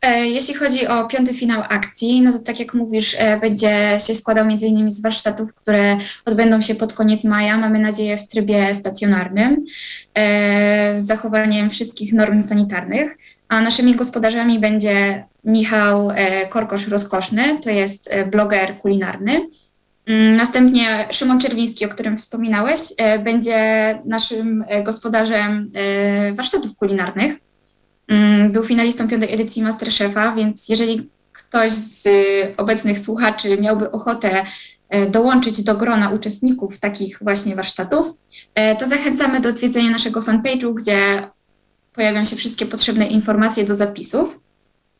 E, 0.01 0.27
jeśli 0.27 0.53
chodzi 0.53 0.87
o 0.87 1.07
piąty 1.07 1.33
finał 1.33 1.63
akcji, 1.69 2.21
no 2.21 2.31
to 2.33 2.39
tak 2.39 2.59
jak 2.59 2.73
mówisz, 2.73 3.15
e, 3.19 3.39
będzie 3.39 3.97
się 4.07 4.15
składał 4.15 4.49
innymi 4.49 4.91
z 4.91 5.01
warsztatów, 5.01 5.55
które 5.55 5.97
odbędą 6.25 6.61
się 6.61 6.75
pod 6.75 6.93
koniec 6.93 7.23
maja, 7.23 7.57
mamy 7.57 7.79
nadzieję 7.79 8.17
w 8.17 8.27
trybie 8.27 8.75
stacjonarnym, 8.75 9.65
e, 10.13 10.99
z 10.99 11.05
zachowaniem 11.05 11.69
wszystkich 11.69 12.13
norm 12.13 12.41
sanitarnych, 12.41 13.17
a 13.47 13.61
naszymi 13.61 13.95
gospodarzami 13.95 14.59
będzie 14.59 15.25
Michał 15.43 16.09
Korkosz-Rozkoszny, 16.49 17.59
to 17.63 17.69
jest 17.69 18.09
bloger 18.31 18.77
kulinarny. 18.77 19.47
Mm, 20.05 20.35
następnie 20.35 21.07
Szymon 21.11 21.39
Czerwiński, 21.39 21.85
o 21.85 21.89
którym 21.89 22.17
wspominałeś, 22.17 22.79
będzie 23.23 23.99
naszym 24.05 24.65
gospodarzem 24.83 25.71
warsztatów 26.35 26.77
kulinarnych. 26.77 27.50
Mm, 28.11 28.51
był 28.51 28.63
finalistą 28.63 29.07
piątej 29.07 29.33
edycji 29.33 29.63
Masterchefa, 29.63 30.31
więc 30.35 30.69
jeżeli 30.69 31.09
ktoś 31.33 31.71
z 31.71 32.07
obecnych 32.57 32.99
słuchaczy 32.99 33.57
miałby 33.57 33.91
ochotę 33.91 34.43
e, 34.89 35.09
dołączyć 35.09 35.63
do 35.63 35.75
grona 35.75 36.09
uczestników 36.09 36.79
takich 36.79 37.17
właśnie 37.21 37.55
warsztatów, 37.55 38.13
e, 38.55 38.75
to 38.75 38.87
zachęcamy 38.87 39.39
do 39.39 39.49
odwiedzenia 39.49 39.89
naszego 39.89 40.21
fanpage'u, 40.21 40.73
gdzie 40.73 41.29
pojawią 41.93 42.23
się 42.23 42.35
wszystkie 42.35 42.65
potrzebne 42.65 43.07
informacje 43.07 43.63
do 43.63 43.75
zapisów. 43.75 44.39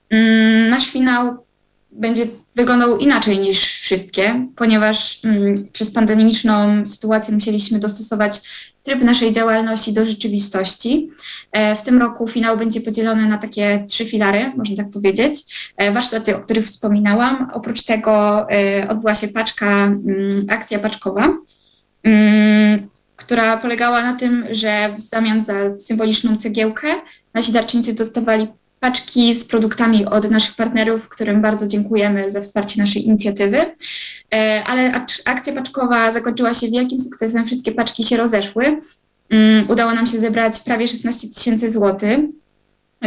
Mm, 0.10 0.70
nasz 0.70 0.88
finał 0.91 1.46
będzie 1.92 2.26
wyglądał 2.56 2.98
inaczej 2.98 3.40
niż 3.40 3.60
wszystkie, 3.60 4.48
ponieważ 4.56 5.26
mm, 5.26 5.56
przez 5.74 5.92
pandemiczną 5.92 6.86
sytuację 6.86 7.34
musieliśmy 7.34 7.80
dostosować 7.80 8.42
tryb 8.84 9.04
naszej 9.04 9.32
działalności 9.32 9.94
do 9.94 10.06
rzeczywistości. 10.06 11.10
E, 11.52 11.76
w 11.76 11.82
tym 11.82 12.00
roku 12.00 12.28
finał 12.28 12.58
będzie 12.58 12.82
podzielony 12.82 13.28
na 13.28 13.38
takie 13.38 13.86
trzy 13.90 14.06
filary, 14.06 14.52
można 14.58 14.76
tak 14.76 14.90
powiedzieć. 14.90 15.72
E, 15.78 15.92
warsztaty, 15.92 16.36
o 16.36 16.40
których 16.40 16.66
wspominałam. 16.66 17.52
Oprócz 17.54 17.84
tego 17.84 18.48
e, 18.50 18.88
odbyła 18.90 19.16
się 19.16 19.28
paczka, 19.28 19.86
mm, 19.86 20.46
akcja 20.50 20.80
paczkowa, 20.80 21.38
mm, 22.04 22.88
która 23.16 23.58
polegała 23.58 24.04
na 24.04 24.14
tym, 24.14 24.46
że 24.52 24.94
w 24.98 25.00
zamian 25.00 25.42
za 25.42 25.80
symboliczną 25.80 26.38
cegiełkę 26.38 26.88
nasi 27.34 27.52
darczyńcy 27.52 27.94
dostawali 27.94 28.48
paczki 28.82 29.34
z 29.34 29.48
produktami 29.48 30.06
od 30.06 30.32
naszych 30.32 30.56
partnerów, 30.56 31.10
którym 31.10 31.42
bardzo 31.42 31.68
dziękujemy 31.68 32.30
za 32.30 32.42
wsparcie 32.42 32.82
naszej 32.82 33.06
inicjatywy. 33.06 33.76
E, 34.34 34.64
ale 34.68 34.92
akcja 35.26 35.54
paczkowa 35.54 36.12
zakończyła 36.12 36.54
się 36.54 36.68
wielkim 36.70 37.00
sukcesem, 37.00 37.46
wszystkie 37.46 37.72
paczki 37.72 38.04
się 38.04 38.18
rozeszły. 38.18 38.80
Mm, 39.30 39.70
udało 39.70 39.94
nam 39.94 40.08
się 40.08 40.20
zebrać 40.20 40.60
prawie 40.60 40.88
16 40.88 41.28
tysięcy 41.28 41.70
złotych, 41.70 42.20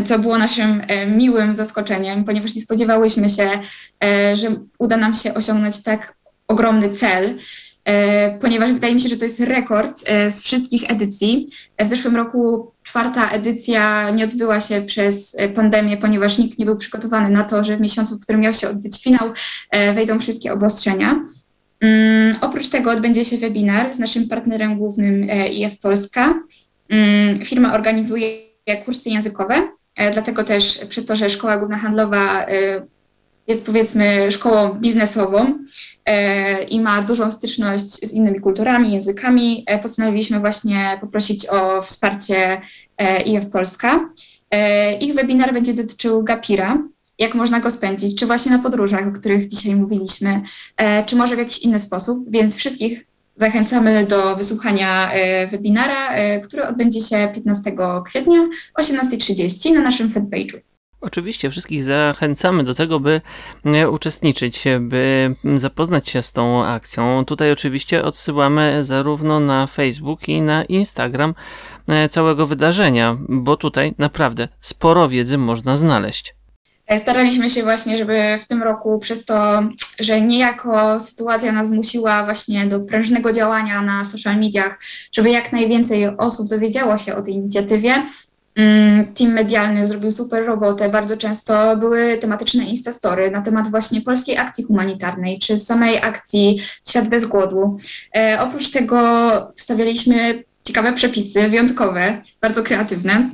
co 0.05 0.19
było 0.19 0.39
naszym 0.39 0.83
e, 0.89 1.07
miłym 1.07 1.55
zaskoczeniem, 1.55 2.25
ponieważ 2.25 2.55
nie 2.55 2.63
spodziewałyśmy 2.63 3.29
się, 3.29 3.51
e, 4.05 4.37
że 4.37 4.57
uda 4.79 4.97
nam 4.97 5.15
się 5.15 5.35
osiągnąć 5.35 5.83
tak 5.83 6.15
ogromny 6.49 6.91
cel. 6.91 7.39
E, 7.85 8.39
ponieważ 8.39 8.73
wydaje 8.73 8.95
mi 8.95 9.01
się, 9.01 9.09
że 9.09 9.17
to 9.17 9.25
jest 9.25 9.41
rekord 9.41 10.03
e, 10.07 10.31
z 10.31 10.43
wszystkich 10.43 10.91
edycji. 10.91 11.47
W 11.79 11.87
zeszłym 11.87 12.17
roku 12.17 12.73
czwarta 12.83 13.31
edycja 13.31 14.11
nie 14.11 14.25
odbyła 14.25 14.61
się 14.61 14.83
przez 14.83 15.37
e, 15.39 15.49
pandemię, 15.49 15.97
ponieważ 15.97 16.39
nikt 16.39 16.59
nie 16.59 16.65
był 16.65 16.77
przygotowany 16.77 17.31
na 17.31 17.45
to, 17.45 17.65
że 17.65 17.77
w 17.77 17.81
miesiącu, 17.81 18.17
w 18.17 18.21
którym 18.21 18.41
miał 18.41 18.55
się 18.55 18.69
odbyć 18.69 19.03
finał, 19.03 19.33
wejdą 19.95 20.19
wszystkie 20.19 20.53
obostrzenia. 20.53 21.23
Mm, 21.81 22.37
oprócz 22.41 22.69
tego 22.69 22.91
odbędzie 22.91 23.25
się 23.25 23.39
webinar 23.39 23.95
z 23.95 23.99
naszym 23.99 24.29
partnerem 24.29 24.79
głównym 24.79 25.29
IF 25.51 25.79
Polska. 25.79 26.35
Mm, 26.89 27.35
firma 27.35 27.75
organizuje 27.75 28.29
kursy 28.85 29.11
językowe, 29.11 29.69
dlatego 30.13 30.45
też 30.45 30.79
przez 30.89 31.05
to, 31.05 31.17
że 31.17 31.31
Szkoła 31.31 31.57
Główna 31.57 31.79
Handlowa 31.79 32.47
jest 33.47 33.67
powiedzmy 33.67 34.31
szkołą 34.31 34.73
biznesową 34.73 35.59
e, 36.05 36.65
i 36.65 36.81
ma 36.81 37.03
dużą 37.03 37.31
styczność 37.31 37.91
z 37.91 38.13
innymi 38.13 38.41
kulturami, 38.41 38.93
językami, 38.93 39.65
e, 39.67 39.79
postanowiliśmy 39.79 40.41
właśnie 40.41 40.99
poprosić 41.01 41.47
o 41.47 41.83
wsparcie 41.83 42.61
e, 42.99 43.23
IF 43.23 43.47
Polska. 43.47 44.11
E, 44.51 44.97
ich 44.99 45.15
webinar 45.15 45.53
będzie 45.53 45.75
dotyczył 45.75 46.23
Gapira, 46.23 46.79
jak 47.19 47.35
można 47.35 47.61
go 47.61 47.71
spędzić, 47.71 48.19
czy 48.19 48.27
właśnie 48.27 48.53
na 48.53 48.59
podróżach, 48.59 49.09
o 49.09 49.13
których 49.13 49.49
dzisiaj 49.49 49.77
mówiliśmy, 49.77 50.43
e, 50.77 51.05
czy 51.05 51.17
może 51.17 51.37
w 51.37 51.39
jakiś 51.39 51.59
inny 51.59 51.79
sposób, 51.79 52.31
więc 52.31 52.57
wszystkich 52.57 53.07
zachęcamy 53.37 54.07
do 54.07 54.37
wysłuchania 54.37 55.13
e, 55.13 55.47
webinara, 55.47 56.15
który 56.41 56.67
odbędzie 56.67 57.01
się 57.01 57.31
15 57.35 57.73
kwietnia 58.05 58.49
o 58.75 58.81
18.30 58.81 59.75
na 59.75 59.81
naszym 59.81 60.11
fanpage'u. 60.11 60.61
Oczywiście 61.07 61.51
wszystkich 61.51 61.83
zachęcamy 61.83 62.65
do 62.65 62.75
tego, 62.75 63.01
by 63.01 63.21
e, 63.65 63.91
uczestniczyć, 63.91 64.65
by 64.81 65.35
zapoznać 65.57 66.09
się 66.09 66.23
z 66.23 66.33
tą 66.33 66.65
akcją. 66.65 67.25
Tutaj 67.25 67.53
oczywiście 67.53 68.05
odsyłamy 68.05 68.85
zarówno 68.85 69.41
na 69.41 69.67
Facebook 69.67 70.29
i 70.29 70.43
na 70.43 70.65
Instagram 70.65 71.35
e, 71.89 72.09
całego 72.09 72.47
wydarzenia, 72.47 73.17
bo 73.29 73.57
tutaj 73.57 73.95
naprawdę 73.99 74.49
sporo 74.61 75.09
wiedzy 75.09 75.39
można 75.39 75.77
znaleźć. 75.77 76.35
E, 76.87 76.99
staraliśmy 76.99 77.51
się 77.51 77.63
właśnie, 77.63 77.99
żeby 77.99 78.39
w 78.41 78.47
tym 78.47 78.63
roku 78.63 78.99
przez 78.99 79.25
to, 79.25 79.63
że 80.01 80.21
niejako 80.21 81.01
sytuacja 81.01 81.53
nas 81.53 81.69
zmusiła 81.69 82.25
właśnie 82.25 82.67
do 82.67 82.81
prężnego 82.81 83.33
działania 83.33 83.83
na 83.83 84.05
social 84.05 84.41
mediach, 84.41 84.81
żeby 85.13 85.31
jak 85.31 85.53
najwięcej 85.53 86.09
osób 86.19 86.49
dowiedziało 86.49 86.99
się 86.99 87.17
o 87.17 87.23
tej 87.23 87.35
inicjatywie, 87.35 88.07
team 89.15 89.33
medialny 89.33 89.89
zrobił 89.89 90.11
super 90.11 90.47
robotę. 90.47 90.89
Bardzo 90.89 91.17
często 91.17 91.77
były 91.77 92.19
tematyczne 92.19 92.65
instastory 92.65 93.31
na 93.31 93.43
temat 93.43 93.71
właśnie 93.71 94.01
polskiej 94.01 94.39
akcji 94.39 94.65
humanitarnej, 94.65 95.39
czy 95.39 95.59
samej 95.59 95.99
akcji 96.03 96.61
Świat 96.89 97.09
bez 97.09 97.27
głodu. 97.27 97.79
E, 98.17 98.39
oprócz 98.41 98.71
tego 98.71 98.99
wstawialiśmy 99.57 100.45
ciekawe 100.65 100.93
przepisy, 100.93 101.49
wyjątkowe, 101.49 102.23
bardzo 102.41 102.63
kreatywne. 102.63 103.31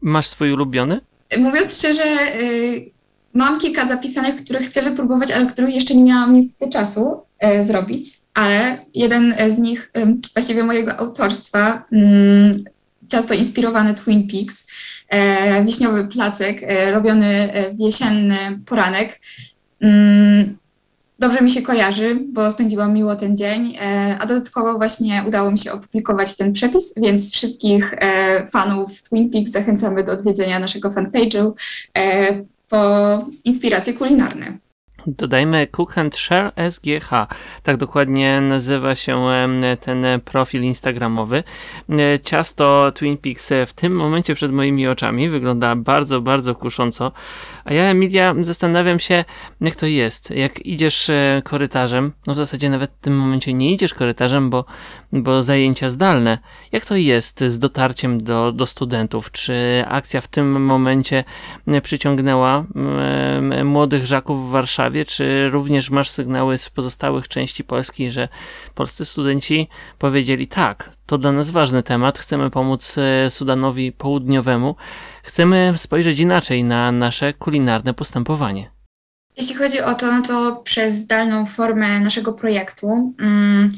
Masz 0.00 0.26
swój 0.26 0.52
ulubiony? 0.52 1.00
Mówiąc 1.38 1.78
szczerze, 1.78 2.02
y, 2.40 2.90
mam 3.34 3.60
kilka 3.60 3.86
zapisanych, 3.86 4.36
które 4.36 4.60
chcę 4.60 4.82
wypróbować, 4.82 5.32
ale 5.32 5.46
których 5.46 5.74
jeszcze 5.74 5.94
nie 5.94 6.04
miałam 6.04 6.34
niestety 6.34 6.72
czasu 6.72 7.22
y, 7.58 7.64
zrobić. 7.64 8.24
Ale 8.34 8.78
jeden 8.94 9.34
z 9.48 9.58
nich, 9.58 9.92
właściwie 10.34 10.64
mojego 10.64 10.96
autorstwa, 10.96 11.84
mm, 11.92 12.64
ciasto 13.08 13.34
inspirowane 13.34 13.94
Twin 13.94 14.28
Peaks, 14.28 14.66
e, 15.08 15.64
wiśniowy 15.64 16.08
placek 16.08 16.62
e, 16.62 16.90
robiony 16.90 17.52
e, 17.52 17.74
w 17.74 17.80
jesienny 17.80 18.36
poranek. 18.66 19.20
Mm, 19.80 20.56
dobrze 21.18 21.40
mi 21.40 21.50
się 21.50 21.62
kojarzy, 21.62 22.18
bo 22.32 22.50
spędziłam 22.50 22.94
miło 22.94 23.16
ten 23.16 23.36
dzień, 23.36 23.78
a 24.20 24.26
dodatkowo 24.26 24.74
właśnie 24.74 25.24
udało 25.28 25.50
mi 25.50 25.58
się 25.58 25.72
opublikować 25.72 26.36
ten 26.36 26.52
przepis, 26.52 26.94
więc 26.96 27.32
wszystkich 27.32 27.94
fanów 28.52 29.02
Twin 29.02 29.30
Peaks 29.30 29.50
zachęcamy 29.50 30.04
do 30.04 30.12
odwiedzenia 30.12 30.58
naszego 30.58 30.90
fanpage'u 30.90 31.52
po 32.68 33.24
inspiracje 33.44 33.92
kulinarne. 33.92 34.58
Dodajmy 35.06 35.66
Cook 35.66 35.98
and 35.98 36.16
Share 36.16 36.52
SGH. 36.70 37.10
Tak 37.62 37.76
dokładnie 37.76 38.40
nazywa 38.40 38.94
się 38.94 39.26
ten 39.80 40.06
profil 40.24 40.62
instagramowy. 40.62 41.42
Ciasto 42.24 42.92
Twin 42.94 43.16
Peaks 43.16 43.52
w 43.66 43.72
tym 43.72 43.96
momencie 43.96 44.34
przed 44.34 44.52
moimi 44.52 44.88
oczami 44.88 45.28
wygląda 45.28 45.76
bardzo, 45.76 46.20
bardzo 46.20 46.54
kusząco. 46.54 47.12
A 47.64 47.72
ja, 47.72 47.82
Emilia, 47.82 48.34
zastanawiam 48.40 49.00
się, 49.00 49.24
jak 49.60 49.76
to 49.76 49.86
jest. 49.86 50.30
Jak 50.30 50.66
idziesz 50.66 51.10
e, 51.10 51.42
korytarzem, 51.44 52.12
no 52.26 52.34
w 52.34 52.36
zasadzie 52.36 52.70
nawet 52.70 52.90
w 52.90 53.00
tym 53.00 53.16
momencie 53.16 53.54
nie 53.54 53.72
idziesz 53.72 53.94
korytarzem, 53.94 54.50
bo, 54.50 54.64
bo 55.12 55.42
zajęcia 55.42 55.90
zdalne. 55.90 56.38
Jak 56.72 56.86
to 56.86 56.96
jest 56.96 57.44
z 57.44 57.58
dotarciem 57.58 58.22
do, 58.22 58.52
do 58.52 58.66
studentów? 58.66 59.30
Czy 59.30 59.84
akcja 59.88 60.20
w 60.20 60.28
tym 60.28 60.64
momencie 60.64 61.24
przyciągnęła 61.82 62.64
młodych 63.64 64.06
żaków 64.06 64.48
w 64.48 64.50
Warszawie? 64.50 64.93
Czy 65.04 65.48
również 65.48 65.90
masz 65.90 66.10
sygnały 66.10 66.58
z 66.58 66.70
pozostałych 66.70 67.28
części 67.28 67.64
Polski, 67.64 68.10
że 68.10 68.28
polscy 68.74 69.04
studenci 69.04 69.68
powiedzieli 69.98 70.48
tak, 70.48 70.90
to 71.06 71.18
dla 71.18 71.32
nas 71.32 71.50
ważny 71.50 71.82
temat, 71.82 72.18
chcemy 72.18 72.50
pomóc 72.50 72.98
e, 72.98 73.30
Sudanowi 73.30 73.92
Południowemu, 73.92 74.76
chcemy 75.22 75.72
spojrzeć 75.76 76.20
inaczej 76.20 76.64
na 76.64 76.92
nasze 76.92 77.32
kulinarne 77.32 77.94
postępowanie. 77.94 78.70
Jeśli 79.36 79.54
chodzi 79.54 79.80
o 79.80 79.94
to, 79.94 80.12
no 80.12 80.22
to 80.22 80.56
przez 80.56 80.94
zdalną 80.94 81.46
formę 81.46 82.00
naszego 82.00 82.32
projektu 82.32 83.14
mm, 83.18 83.70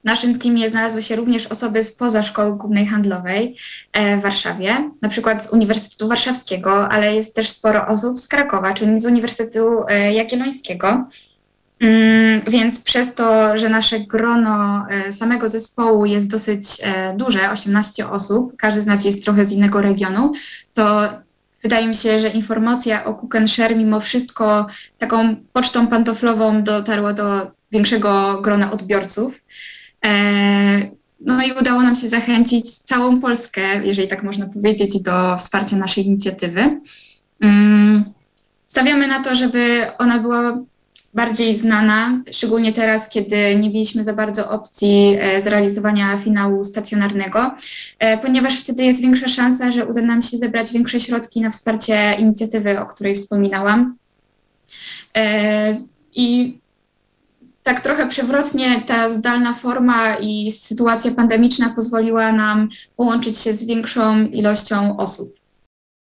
w 0.00 0.04
naszym 0.04 0.38
teamie 0.38 0.70
znalazły 0.70 1.02
się 1.02 1.16
również 1.16 1.46
osoby 1.46 1.82
spoza 1.82 2.22
Szkoły 2.22 2.56
Głównej 2.56 2.86
Handlowej 2.86 3.56
e, 3.92 4.16
w 4.16 4.22
Warszawie, 4.22 4.90
na 5.02 5.08
przykład 5.08 5.44
z 5.44 5.52
Uniwersytetu 5.52 6.08
Warszawskiego, 6.08 6.88
ale 6.88 7.14
jest 7.14 7.34
też 7.34 7.50
sporo 7.50 7.86
osób 7.86 8.18
z 8.18 8.28
Krakowa, 8.28 8.74
czyli 8.74 8.98
z 8.98 9.06
Uniwersytetu 9.06 9.84
e, 9.88 10.12
Jagiellońskiego. 10.12 11.08
Mm, 11.80 12.40
więc 12.48 12.80
przez 12.80 13.14
to, 13.14 13.58
że 13.58 13.68
nasze 13.68 14.00
grono 14.00 14.86
e, 14.90 15.12
samego 15.12 15.48
zespołu 15.48 16.06
jest 16.06 16.30
dosyć 16.30 16.64
duże, 17.16 17.50
18 17.50 18.10
osób, 18.10 18.56
każdy 18.56 18.82
z 18.82 18.86
nas 18.86 19.04
jest 19.04 19.24
trochę 19.24 19.44
z 19.44 19.52
innego 19.52 19.80
regionu, 19.80 20.32
to 20.74 21.08
wydaje 21.62 21.88
mi 21.88 21.94
się, 21.94 22.18
że 22.18 22.28
informacja 22.28 23.04
o 23.04 23.14
Cook 23.14 23.34
Share 23.46 23.76
mimo 23.76 24.00
wszystko 24.00 24.66
taką 24.98 25.36
pocztą 25.52 25.86
pantoflową 25.86 26.62
dotarła 26.62 27.12
do 27.12 27.50
większego 27.72 28.40
grona 28.42 28.72
odbiorców. 28.72 29.44
E, 30.06 30.90
no 31.20 31.42
i 31.42 31.52
udało 31.52 31.82
nam 31.82 31.94
się 31.94 32.08
zachęcić 32.08 32.78
całą 32.78 33.20
Polskę, 33.20 33.86
jeżeli 33.86 34.08
tak 34.08 34.22
można 34.22 34.46
powiedzieć, 34.46 35.02
do 35.02 35.36
wsparcia 35.38 35.76
naszej 35.76 36.06
inicjatywy. 36.06 36.80
Mm, 37.40 38.04
stawiamy 38.66 39.08
na 39.08 39.22
to, 39.22 39.34
żeby 39.34 39.86
ona 39.98 40.18
była 40.18 40.58
bardziej 41.14 41.56
znana, 41.56 42.22
szczególnie 42.32 42.72
teraz, 42.72 43.08
kiedy 43.08 43.36
nie 43.36 43.70
mieliśmy 43.70 44.04
za 44.04 44.12
bardzo 44.12 44.50
opcji 44.50 45.16
e, 45.20 45.40
zrealizowania 45.40 46.18
finału 46.18 46.64
stacjonarnego, 46.64 47.54
e, 47.98 48.18
ponieważ 48.18 48.60
wtedy 48.60 48.84
jest 48.84 49.02
większa 49.02 49.28
szansa, 49.28 49.70
że 49.70 49.86
uda 49.86 50.02
nam 50.02 50.22
się 50.22 50.36
zebrać 50.36 50.72
większe 50.72 51.00
środki 51.00 51.40
na 51.40 51.50
wsparcie 51.50 52.16
inicjatywy, 52.18 52.80
o 52.80 52.86
której 52.86 53.14
wspominałam. 53.14 53.96
I 56.14 56.58
tak 57.62 57.80
trochę 57.80 58.08
przewrotnie 58.08 58.82
ta 58.86 59.08
zdalna 59.08 59.54
forma 59.54 60.16
i 60.16 60.50
sytuacja 60.50 61.10
pandemiczna 61.14 61.70
pozwoliła 61.74 62.32
nam 62.32 62.68
połączyć 62.96 63.38
się 63.38 63.54
z 63.54 63.66
większą 63.66 64.26
ilością 64.26 64.96
osób. 64.96 65.28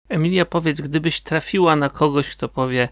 Emilia, 0.10 0.46
powiedz, 0.46 0.82
gdybyś 0.82 1.22
trafiła 1.22 1.76
na 1.76 1.90
kogoś, 1.90 2.30
kto 2.30 2.50
powie, 2.50 2.90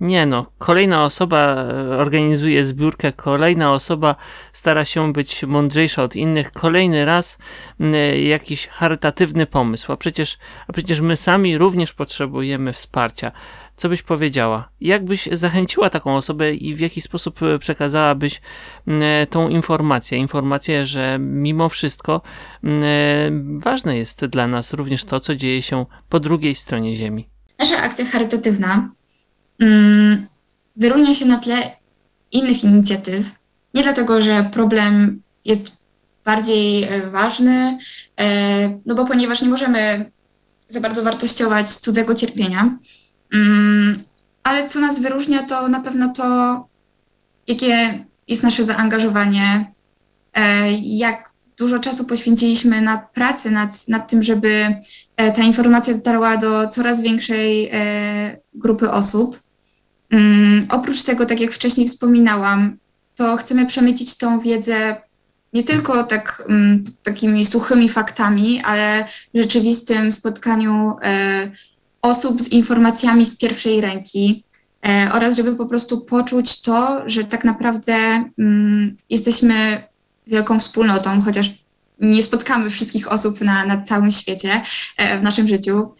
nie 0.00 0.26
no, 0.26 0.46
kolejna 0.58 1.04
osoba 1.04 1.54
e, 1.54 1.98
organizuje 1.98 2.64
zbiórkę, 2.64 3.12
kolejna 3.12 3.72
osoba 3.72 4.16
stara 4.52 4.84
się 4.84 5.12
być 5.12 5.42
mądrzejsza 5.42 6.02
od 6.02 6.16
innych, 6.16 6.52
kolejny 6.52 7.04
raz 7.04 7.38
e, 7.80 8.20
jakiś 8.20 8.66
charytatywny 8.66 9.46
pomysł, 9.46 9.92
a 9.92 9.96
przecież, 9.96 10.38
a 10.68 10.72
przecież 10.72 11.00
my 11.00 11.16
sami 11.16 11.58
również 11.58 11.92
potrzebujemy 11.92 12.72
wsparcia. 12.72 13.32
Co 13.76 13.88
byś 13.88 14.02
powiedziała? 14.02 14.68
Jak 14.80 15.04
byś 15.04 15.28
zachęciła 15.32 15.90
taką 15.90 16.16
osobę 16.16 16.54
i 16.54 16.74
w 16.74 16.80
jaki 16.80 17.00
sposób 17.00 17.42
e, 17.42 17.58
przekazałabyś 17.58 18.40
tą 19.30 19.48
informację? 19.48 20.18
Informację, 20.18 20.86
że 20.86 21.18
mimo 21.20 21.68
wszystko 21.68 22.20
ważne 23.56 23.96
jest 23.96 24.24
dla 24.24 24.46
nas 24.46 24.72
również 24.72 25.04
to, 25.04 25.20
co 25.20 25.34
dzieje 25.34 25.62
się 25.62 25.86
po 26.08 26.20
drugiej 26.20 26.54
stronie 26.54 26.94
Ziemi. 26.94 27.28
Nasza 27.58 27.76
akcja 27.76 28.06
charytatywna 28.06 28.90
wyróżnia 30.76 31.14
się 31.14 31.26
na 31.26 31.38
tle 31.38 31.76
innych 32.32 32.64
inicjatyw. 32.64 33.30
Nie 33.74 33.82
dlatego, 33.82 34.22
że 34.22 34.50
problem 34.52 35.22
jest 35.44 35.76
bardziej 36.26 36.84
e, 36.84 37.10
ważny, 37.10 37.78
e, 38.20 38.78
no 38.86 38.94
bo 38.94 39.04
ponieważ 39.04 39.42
nie 39.42 39.48
możemy 39.48 40.10
za 40.68 40.80
bardzo 40.80 41.02
wartościować 41.02 41.68
cudzego 41.68 42.14
cierpienia, 42.14 42.78
mm, 43.34 43.96
ale 44.42 44.68
co 44.68 44.80
nas 44.80 45.00
wyróżnia, 45.00 45.42
to 45.42 45.68
na 45.68 45.80
pewno 45.80 46.12
to, 46.12 46.68
jakie 47.46 48.04
jest 48.28 48.42
nasze 48.42 48.64
zaangażowanie, 48.64 49.72
e, 50.34 50.72
jak 50.72 51.28
dużo 51.58 51.78
czasu 51.78 52.04
poświęciliśmy 52.04 52.82
na 52.82 52.98
pracę 52.98 53.50
nad, 53.50 53.88
nad 53.88 54.10
tym, 54.10 54.22
żeby 54.22 54.76
ta 55.16 55.42
informacja 55.42 55.94
dotarła 55.94 56.36
do 56.36 56.68
coraz 56.68 57.02
większej 57.02 57.70
grupy 58.54 58.90
osób. 58.90 59.40
Um, 60.12 60.66
oprócz 60.70 61.02
tego, 61.02 61.26
tak 61.26 61.40
jak 61.40 61.52
wcześniej 61.52 61.88
wspominałam, 61.88 62.76
to 63.14 63.36
chcemy 63.36 63.66
przemycić 63.66 64.16
tą 64.16 64.40
wiedzę 64.40 64.96
nie 65.52 65.64
tylko 65.64 66.04
tak, 66.04 66.42
um, 66.48 66.84
takimi 67.02 67.44
suchymi 67.44 67.88
faktami, 67.88 68.62
ale 68.62 69.04
rzeczywistym 69.34 70.12
spotkaniu 70.12 70.96
e, 71.02 71.50
osób 72.02 72.40
z 72.40 72.52
informacjami 72.52 73.26
z 73.26 73.36
pierwszej 73.36 73.80
ręki 73.80 74.44
e, 74.88 75.08
oraz 75.12 75.36
żeby 75.36 75.56
po 75.56 75.66
prostu 75.66 76.00
poczuć 76.00 76.60
to, 76.60 77.02
że 77.06 77.24
tak 77.24 77.44
naprawdę 77.44 78.24
um, 78.38 78.96
jesteśmy 79.10 79.82
wielką 80.26 80.58
wspólnotą, 80.58 81.20
chociaż 81.20 81.50
nie 82.00 82.22
spotkamy 82.22 82.70
wszystkich 82.70 83.12
osób 83.12 83.40
na, 83.40 83.64
na 83.64 83.82
całym 83.82 84.10
świecie 84.10 84.62
e, 84.96 85.18
w 85.18 85.22
naszym 85.22 85.48
życiu, 85.48 85.94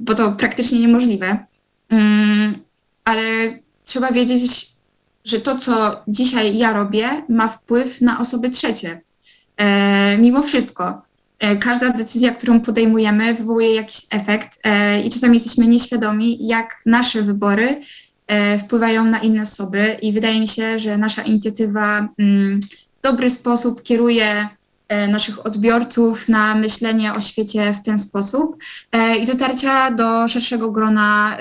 bo 0.00 0.14
to 0.14 0.32
praktycznie 0.32 0.80
niemożliwe. 0.80 1.46
Mm, 1.88 2.62
ale 3.04 3.22
trzeba 3.84 4.12
wiedzieć, 4.12 4.72
że 5.24 5.40
to, 5.40 5.56
co 5.56 6.02
dzisiaj 6.08 6.56
ja 6.56 6.72
robię, 6.72 7.22
ma 7.28 7.48
wpływ 7.48 8.00
na 8.00 8.20
osoby 8.20 8.50
trzecie. 8.50 9.00
E, 9.56 10.18
mimo 10.18 10.42
wszystko, 10.42 11.02
e, 11.38 11.56
każda 11.56 11.90
decyzja, 11.90 12.34
którą 12.34 12.60
podejmujemy, 12.60 13.34
wywołuje 13.34 13.74
jakiś 13.74 14.02
efekt 14.10 14.58
e, 14.64 15.02
i 15.02 15.10
czasami 15.10 15.34
jesteśmy 15.34 15.66
nieświadomi, 15.66 16.46
jak 16.46 16.82
nasze 16.86 17.22
wybory 17.22 17.80
e, 18.26 18.58
wpływają 18.58 19.04
na 19.04 19.18
inne 19.18 19.42
osoby. 19.42 19.98
I 20.02 20.12
wydaje 20.12 20.40
mi 20.40 20.48
się, 20.48 20.78
że 20.78 20.98
nasza 20.98 21.22
inicjatywa 21.22 22.08
mm, 22.18 22.60
w 22.98 23.02
dobry 23.02 23.30
sposób 23.30 23.82
kieruje 23.82 24.48
e, 24.88 25.08
naszych 25.08 25.46
odbiorców 25.46 26.28
na 26.28 26.54
myślenie 26.54 27.14
o 27.14 27.20
świecie 27.20 27.74
w 27.74 27.82
ten 27.82 27.98
sposób 27.98 28.56
e, 28.92 29.16
i 29.16 29.24
dotarcia 29.24 29.90
do 29.90 30.28
szerszego 30.28 30.72
grona 30.72 31.38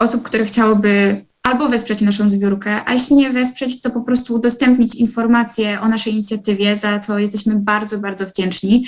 osób, 0.00 0.22
które 0.22 0.44
chciałyby 0.44 1.24
albo 1.42 1.68
wesprzeć 1.68 2.00
naszą 2.00 2.28
zbiórkę, 2.28 2.80
a 2.86 2.92
jeśli 2.92 3.16
nie 3.16 3.30
wesprzeć, 3.30 3.80
to 3.80 3.90
po 3.90 4.00
prostu 4.00 4.34
udostępnić 4.34 4.94
informacje 4.94 5.80
o 5.80 5.88
naszej 5.88 6.12
inicjatywie, 6.12 6.76
za 6.76 6.98
co 6.98 7.18
jesteśmy 7.18 7.56
bardzo, 7.56 7.98
bardzo 7.98 8.26
wdzięczni. 8.26 8.84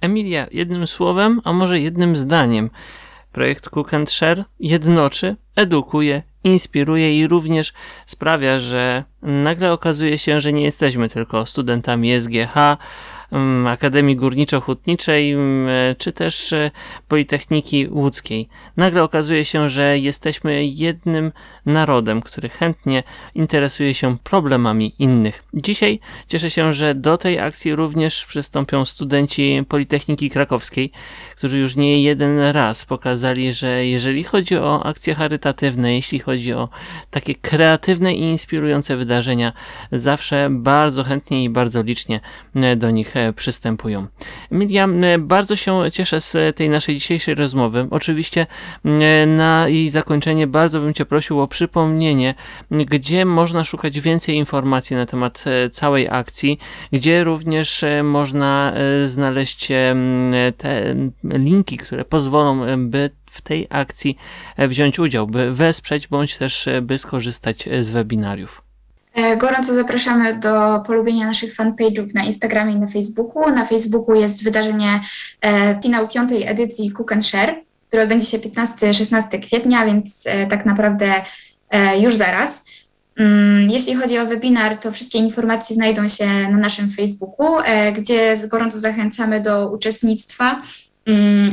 Emilia, 0.00 0.46
jednym 0.52 0.86
słowem, 0.86 1.40
a 1.44 1.52
może 1.52 1.80
jednym 1.80 2.16
zdaniem. 2.16 2.70
Projekt 3.32 3.68
Cook 3.68 3.94
and 3.94 4.10
Share 4.10 4.44
jednoczy, 4.60 5.36
edukuje, 5.56 6.22
inspiruje 6.44 7.18
i 7.18 7.26
również 7.26 7.72
sprawia, 8.06 8.58
że 8.58 9.04
nagle 9.22 9.72
okazuje 9.72 10.18
się, 10.18 10.40
że 10.40 10.52
nie 10.52 10.62
jesteśmy 10.62 11.08
tylko 11.08 11.46
studentami 11.46 12.20
SGH, 12.20 12.54
Akademii 13.66 14.16
Górniczo-Hutniczej, 14.16 15.32
mm, 15.32 15.96
czy 15.98 16.12
też 16.12 16.52
e, 16.52 16.70
Politechniki 17.08 17.88
Łódzkiej. 17.90 18.48
Nagle 18.76 19.02
okazuje 19.02 19.44
się, 19.44 19.68
że 19.68 19.98
jesteśmy 19.98 20.66
jednym 20.66 21.32
narodem, 21.66 22.22
który 22.22 22.48
chętnie 22.48 23.02
interesuje 23.34 23.94
się 23.94 24.18
problemami 24.18 24.94
innych. 24.98 25.44
Dzisiaj 25.54 26.00
cieszę 26.28 26.50
się, 26.50 26.72
że 26.72 26.94
do 26.94 27.16
tej 27.16 27.38
akcji 27.38 27.74
również 27.74 28.26
przystąpią 28.26 28.84
studenci 28.84 29.64
Politechniki 29.68 30.30
Krakowskiej, 30.30 30.90
którzy 31.36 31.58
już 31.58 31.76
nie 31.76 32.02
jeden 32.02 32.38
raz 32.38 32.84
pokazali, 32.84 33.52
że 33.52 33.86
jeżeli 33.86 34.24
chodzi 34.24 34.56
o 34.56 34.86
akcje 34.86 35.14
charytatywne, 35.14 35.94
jeśli 35.94 36.18
chodzi 36.18 36.52
o 36.52 36.68
takie 37.10 37.34
kreatywne 37.34 38.14
i 38.14 38.20
inspirujące 38.20 38.96
wydarzenia, 38.96 39.52
zawsze 39.92 40.48
bardzo 40.50 41.04
chętnie 41.04 41.44
i 41.44 41.50
bardzo 41.50 41.82
licznie 41.82 42.20
do 42.76 42.90
nich 42.90 43.14
przystępują. 43.36 44.06
Emilia, 44.50 44.88
bardzo 45.18 45.56
się 45.56 45.82
cieszę 45.92 46.20
z 46.20 46.56
tej 46.56 46.68
naszej 46.68 46.94
dzisiejszej 46.94 47.34
rozmowy. 47.34 47.86
Oczywiście 47.90 48.46
na 49.26 49.68
jej 49.68 49.88
zakończenie 49.88 50.46
bardzo 50.46 50.80
bym 50.80 50.94
Cię 50.94 51.04
prosił 51.04 51.40
o 51.40 51.48
przypomnienie, 51.48 52.34
gdzie 52.70 53.24
można 53.24 53.64
szukać 53.64 54.00
więcej 54.00 54.36
informacji 54.36 54.96
na 54.96 55.06
temat 55.06 55.44
całej 55.72 56.08
akcji, 56.08 56.58
gdzie 56.92 57.24
również 57.24 57.84
można 58.02 58.74
znaleźć 59.04 59.68
te 60.56 60.94
linki, 61.24 61.78
które 61.78 62.04
pozwolą, 62.04 62.66
by 62.78 63.10
w 63.30 63.40
tej 63.40 63.66
akcji 63.70 64.16
wziąć 64.58 64.98
udział, 64.98 65.26
by 65.26 65.52
wesprzeć 65.52 66.08
bądź 66.08 66.36
też 66.36 66.68
by 66.82 66.98
skorzystać 66.98 67.68
z 67.80 67.90
webinariów. 67.90 68.62
E, 69.14 69.36
gorąco 69.36 69.74
zapraszamy 69.74 70.38
do 70.38 70.82
polubienia 70.86 71.26
naszych 71.26 71.56
fanpage'ów 71.56 72.14
na 72.14 72.24
Instagramie 72.24 72.74
i 72.74 72.78
na 72.78 72.86
Facebooku. 72.86 73.50
Na 73.50 73.64
Facebooku 73.64 74.14
jest 74.14 74.44
wydarzenie 74.44 75.00
e, 75.40 75.80
finał 75.82 76.08
piątej 76.08 76.46
edycji 76.46 76.90
Cook 76.90 77.12
and 77.12 77.26
Share, 77.26 77.54
które 77.88 78.02
odbędzie 78.02 78.26
się 78.26 78.38
15-16 78.38 79.40
kwietnia, 79.40 79.86
więc 79.86 80.24
e, 80.26 80.46
tak 80.46 80.66
naprawdę 80.66 81.22
już 82.00 82.16
zaraz. 82.16 82.64
Mm, 83.16 83.70
jeśli 83.70 83.94
chodzi 83.94 84.18
o 84.18 84.26
webinar, 84.26 84.78
to 84.78 84.92
wszystkie 84.92 85.18
informacje 85.18 85.76
znajdą 85.76 86.08
się 86.08 86.26
na 86.26 86.58
naszym 86.58 86.88
Facebooku, 86.88 87.56
gdzie 87.96 88.34
gorąco 88.48 88.78
zachęcamy 88.78 89.40
do 89.40 89.70
uczestnictwa 89.70 90.62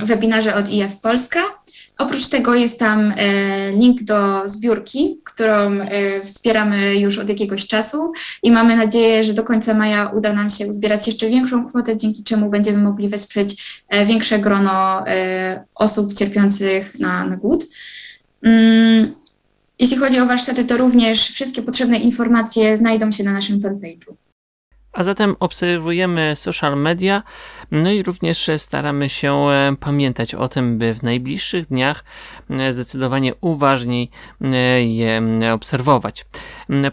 webinarze 0.04 0.56
od 0.56 0.70
IF 0.70 0.96
Polska. 1.02 1.40
Oprócz 1.98 2.28
tego 2.28 2.56
jest 2.56 2.80
tam 2.80 3.14
e, 3.18 3.72
link 3.72 4.04
do 4.04 4.42
zbiórki, 4.46 5.20
którą 5.24 5.82
e, 5.82 6.22
wspieramy 6.22 6.96
już 6.96 7.18
od 7.18 7.30
jakiegoś 7.30 7.68
czasu 7.68 8.12
i 8.44 8.52
mamy 8.52 8.76
nadzieję, 8.76 9.24
że 9.24 9.34
do 9.34 9.44
końca 9.44 9.74
maja 9.74 10.08
uda 10.08 10.34
nam 10.34 10.50
się 10.50 10.68
uzbierać 10.68 11.08
jeszcze 11.08 11.30
większą 11.30 11.66
kwotę, 11.70 11.98
dzięki 11.98 12.24
czemu 12.24 12.50
będziemy 12.50 12.78
mogli 12.78 13.10
wesprzeć 13.10 13.84
większe 14.06 14.40
grono 14.40 15.04
osób 15.76 16.14
cierpiących 16.14 17.00
na, 17.00 17.26
na 17.26 17.38
głód. 17.38 17.66
Mm, 18.42 19.16
jeśli 19.80 19.98
chodzi 19.98 20.20
o 20.20 20.26
warsztaty, 20.26 20.66
to 20.66 20.78
również 20.78 21.30
wszystkie 21.30 21.62
potrzebne 21.62 21.98
informacje 21.98 22.78
znajdą 22.78 23.12
się 23.12 23.24
na 23.24 23.34
naszym 23.34 23.60
fanpage'u. 23.60 24.14
A 24.94 25.04
zatem 25.04 25.36
obserwujemy 25.40 26.36
social 26.36 26.78
media, 26.78 27.24
no 27.72 27.92
i 27.92 28.04
również 28.04 28.50
staramy 28.58 29.10
się 29.10 29.34
e, 29.34 29.76
pamiętać 29.80 30.36
o 30.36 30.48
tym, 30.48 30.78
by 30.78 30.94
w 30.94 31.04
najbliższych 31.04 31.68
dniach 31.68 32.04
e, 32.50 32.74
zdecydowanie 32.74 33.34
uważniej 33.42 34.10
e, 34.42 34.84
je 34.84 35.22
obserwować. 35.54 36.26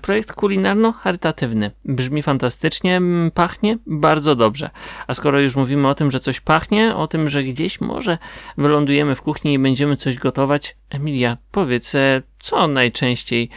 Projekt 0.02 0.32
kulinarno-charytatywny 0.32 1.70
brzmi 1.84 2.22
fantastycznie, 2.22 3.00
pachnie 3.34 3.78
bardzo 3.86 4.36
dobrze. 4.36 4.70
A 5.06 5.14
skoro 5.14 5.40
już 5.40 5.56
mówimy 5.56 5.88
o 5.88 5.94
tym, 5.94 6.10
że 6.10 6.20
coś 6.20 6.40
pachnie, 6.40 6.96
o 6.96 7.06
tym, 7.06 7.28
że 7.28 7.42
gdzieś 7.42 7.80
może 7.80 8.18
wylądujemy 8.58 9.14
w 9.14 9.22
kuchni 9.22 9.54
i 9.54 9.58
będziemy 9.58 9.96
coś 9.96 10.16
gotować, 10.16 10.76
Emilia, 10.90 11.36
powiedz, 11.50 11.92
co 12.46 12.68
najczęściej 12.68 13.48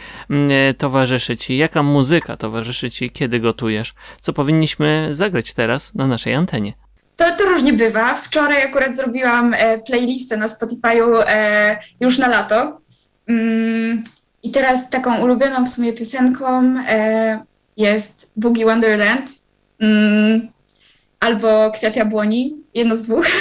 towarzyszy 0.78 1.36
Ci? 1.36 1.56
Jaka 1.56 1.82
muzyka 1.82 2.36
towarzyszy 2.36 2.90
Ci, 2.90 3.10
kiedy 3.10 3.40
gotujesz? 3.40 3.94
Co 4.20 4.32
powinniśmy 4.32 5.08
zagrać 5.10 5.52
teraz 5.52 5.94
na 5.94 6.06
naszej 6.06 6.34
antenie? 6.34 6.72
To, 7.16 7.24
to 7.38 7.44
różnie 7.44 7.72
bywa. 7.72 8.14
Wczoraj 8.14 8.62
akurat 8.62 8.96
zrobiłam 8.96 9.54
e, 9.54 9.78
playlistę 9.78 10.36
na 10.36 10.46
Spotify'u 10.46 11.22
e, 11.26 11.78
już 12.00 12.18
na 12.18 12.28
lato. 12.28 12.80
Mm, 13.26 14.02
I 14.42 14.50
teraz 14.50 14.90
taką 14.90 15.22
ulubioną 15.22 15.64
w 15.64 15.70
sumie 15.70 15.92
piosenką 15.92 16.74
e, 16.88 17.44
jest 17.76 18.32
Boogie 18.36 18.64
Wonderland 18.64 19.30
mm, 19.80 20.48
albo 21.20 21.70
Kwiat 21.70 21.96
Jabłoni, 21.96 22.56
jedno 22.74 22.96
z 22.96 23.02
dwóch. 23.02 23.26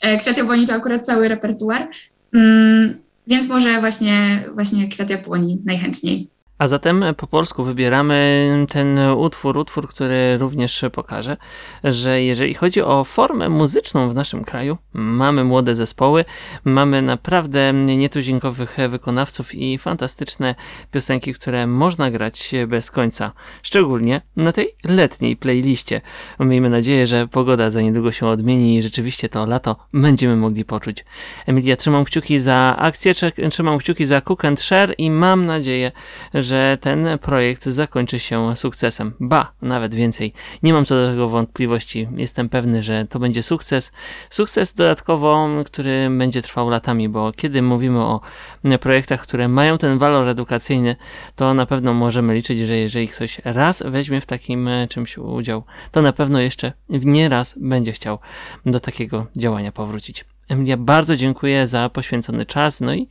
E, 0.00 0.16
Kwiat 0.16 0.38
Jabłoni 0.38 0.66
to 0.66 0.74
akurat 0.74 1.06
cały 1.06 1.28
repertuar. 1.28 1.88
Więc 3.28 3.48
może 3.48 3.80
właśnie, 3.80 4.44
właśnie 4.54 4.88
Kwiat 4.88 5.10
Jabłoni 5.10 5.62
najchętniej. 5.64 6.28
A 6.58 6.68
zatem 6.68 7.04
po 7.16 7.26
polsku 7.26 7.64
wybieramy 7.64 8.48
ten 8.68 8.98
utwór, 8.98 9.58
utwór, 9.58 9.88
który 9.88 10.38
również 10.38 10.84
pokaże, 10.92 11.36
że 11.84 12.22
jeżeli 12.22 12.54
chodzi 12.54 12.82
o 12.82 13.04
formę 13.04 13.48
muzyczną 13.48 14.10
w 14.10 14.14
naszym 14.14 14.44
kraju, 14.44 14.78
mamy 14.92 15.44
młode 15.44 15.74
zespoły, 15.74 16.24
mamy 16.64 17.02
naprawdę 17.02 17.72
nietuzinkowych 17.72 18.76
wykonawców 18.88 19.54
i 19.54 19.78
fantastyczne 19.78 20.54
piosenki, 20.90 21.34
które 21.34 21.66
można 21.66 22.10
grać 22.10 22.50
bez 22.68 22.90
końca. 22.90 23.32
Szczególnie 23.62 24.20
na 24.36 24.52
tej 24.52 24.74
letniej 24.84 25.36
playliście. 25.36 26.00
Miejmy 26.40 26.70
nadzieję, 26.70 27.06
że 27.06 27.28
pogoda 27.28 27.70
za 27.70 27.80
niedługo 27.80 28.12
się 28.12 28.26
odmieni 28.26 28.76
i 28.76 28.82
rzeczywiście 28.82 29.28
to 29.28 29.46
lato 29.46 29.76
będziemy 29.92 30.36
mogli 30.36 30.64
poczuć. 30.64 31.04
Emilia, 31.46 31.76
trzymam 31.76 32.04
kciuki 32.04 32.38
za 32.38 32.76
akcję, 32.78 33.12
trzymam 33.50 33.78
kciuki 33.78 34.04
za 34.04 34.20
Cook 34.20 34.44
and 34.44 34.60
Share 34.60 34.94
i 34.98 35.10
mam 35.10 35.46
nadzieję, 35.46 35.92
że 36.34 36.47
że 36.48 36.78
ten 36.80 37.18
projekt 37.18 37.64
zakończy 37.64 38.18
się 38.18 38.56
sukcesem. 38.56 39.14
Ba, 39.20 39.52
nawet 39.62 39.94
więcej. 39.94 40.32
Nie 40.62 40.72
mam 40.72 40.84
co 40.84 40.94
do 40.94 41.10
tego 41.10 41.28
wątpliwości. 41.28 42.08
Jestem 42.16 42.48
pewny, 42.48 42.82
że 42.82 43.06
to 43.10 43.18
będzie 43.18 43.42
sukces. 43.42 43.92
Sukces 44.30 44.74
dodatkowo, 44.74 45.48
który 45.66 46.08
będzie 46.18 46.42
trwał 46.42 46.70
latami, 46.70 47.08
bo 47.08 47.32
kiedy 47.32 47.62
mówimy 47.62 48.00
o 48.00 48.20
projektach, 48.80 49.20
które 49.20 49.48
mają 49.48 49.78
ten 49.78 49.98
walor 49.98 50.28
edukacyjny, 50.28 50.96
to 51.36 51.54
na 51.54 51.66
pewno 51.66 51.94
możemy 51.94 52.34
liczyć, 52.34 52.58
że 52.58 52.76
jeżeli 52.76 53.08
ktoś 53.08 53.40
raz 53.44 53.82
weźmie 53.86 54.20
w 54.20 54.26
takim 54.26 54.68
czymś 54.88 55.18
udział, 55.18 55.64
to 55.92 56.02
na 56.02 56.12
pewno 56.12 56.40
jeszcze 56.40 56.72
nie 56.88 57.28
raz 57.28 57.54
będzie 57.58 57.92
chciał 57.92 58.18
do 58.66 58.80
takiego 58.80 59.26
działania 59.36 59.72
powrócić. 59.72 60.24
Emilia, 60.48 60.76
bardzo 60.76 61.16
dziękuję 61.16 61.66
za 61.66 61.88
poświęcony 61.88 62.46
czas, 62.46 62.80
no 62.80 62.94
i 62.94 63.08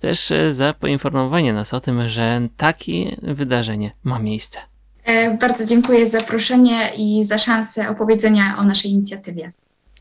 też 0.00 0.30
e, 0.30 0.52
za 0.52 0.74
poinformowanie 0.74 1.52
nas 1.52 1.74
o 1.74 1.80
tym, 1.80 2.08
że 2.08 2.48
takie 2.56 3.16
wydarzenie 3.22 3.90
ma 4.04 4.18
miejsce. 4.18 4.58
E, 5.04 5.36
bardzo 5.36 5.64
dziękuję 5.64 6.06
za 6.06 6.18
zaproszenie 6.18 6.92
i 6.96 7.24
za 7.24 7.38
szansę 7.38 7.88
opowiedzenia 7.88 8.56
o 8.58 8.64
naszej 8.64 8.90
inicjatywie. 8.90 9.50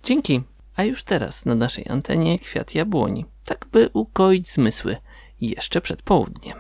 Dzięki. 0.04 0.42
A 0.76 0.84
już 0.84 1.04
teraz 1.04 1.46
na 1.46 1.56
naszej 1.56 1.86
antenie 1.90 2.40
kwiat 2.40 2.76
jabłoni, 2.76 3.26
tak 3.46 3.66
by 3.72 3.90
ukoić 3.94 4.50
zmysły 4.52 4.98
jeszcze 5.42 5.82
przed 5.82 6.02
południem. 6.02 6.58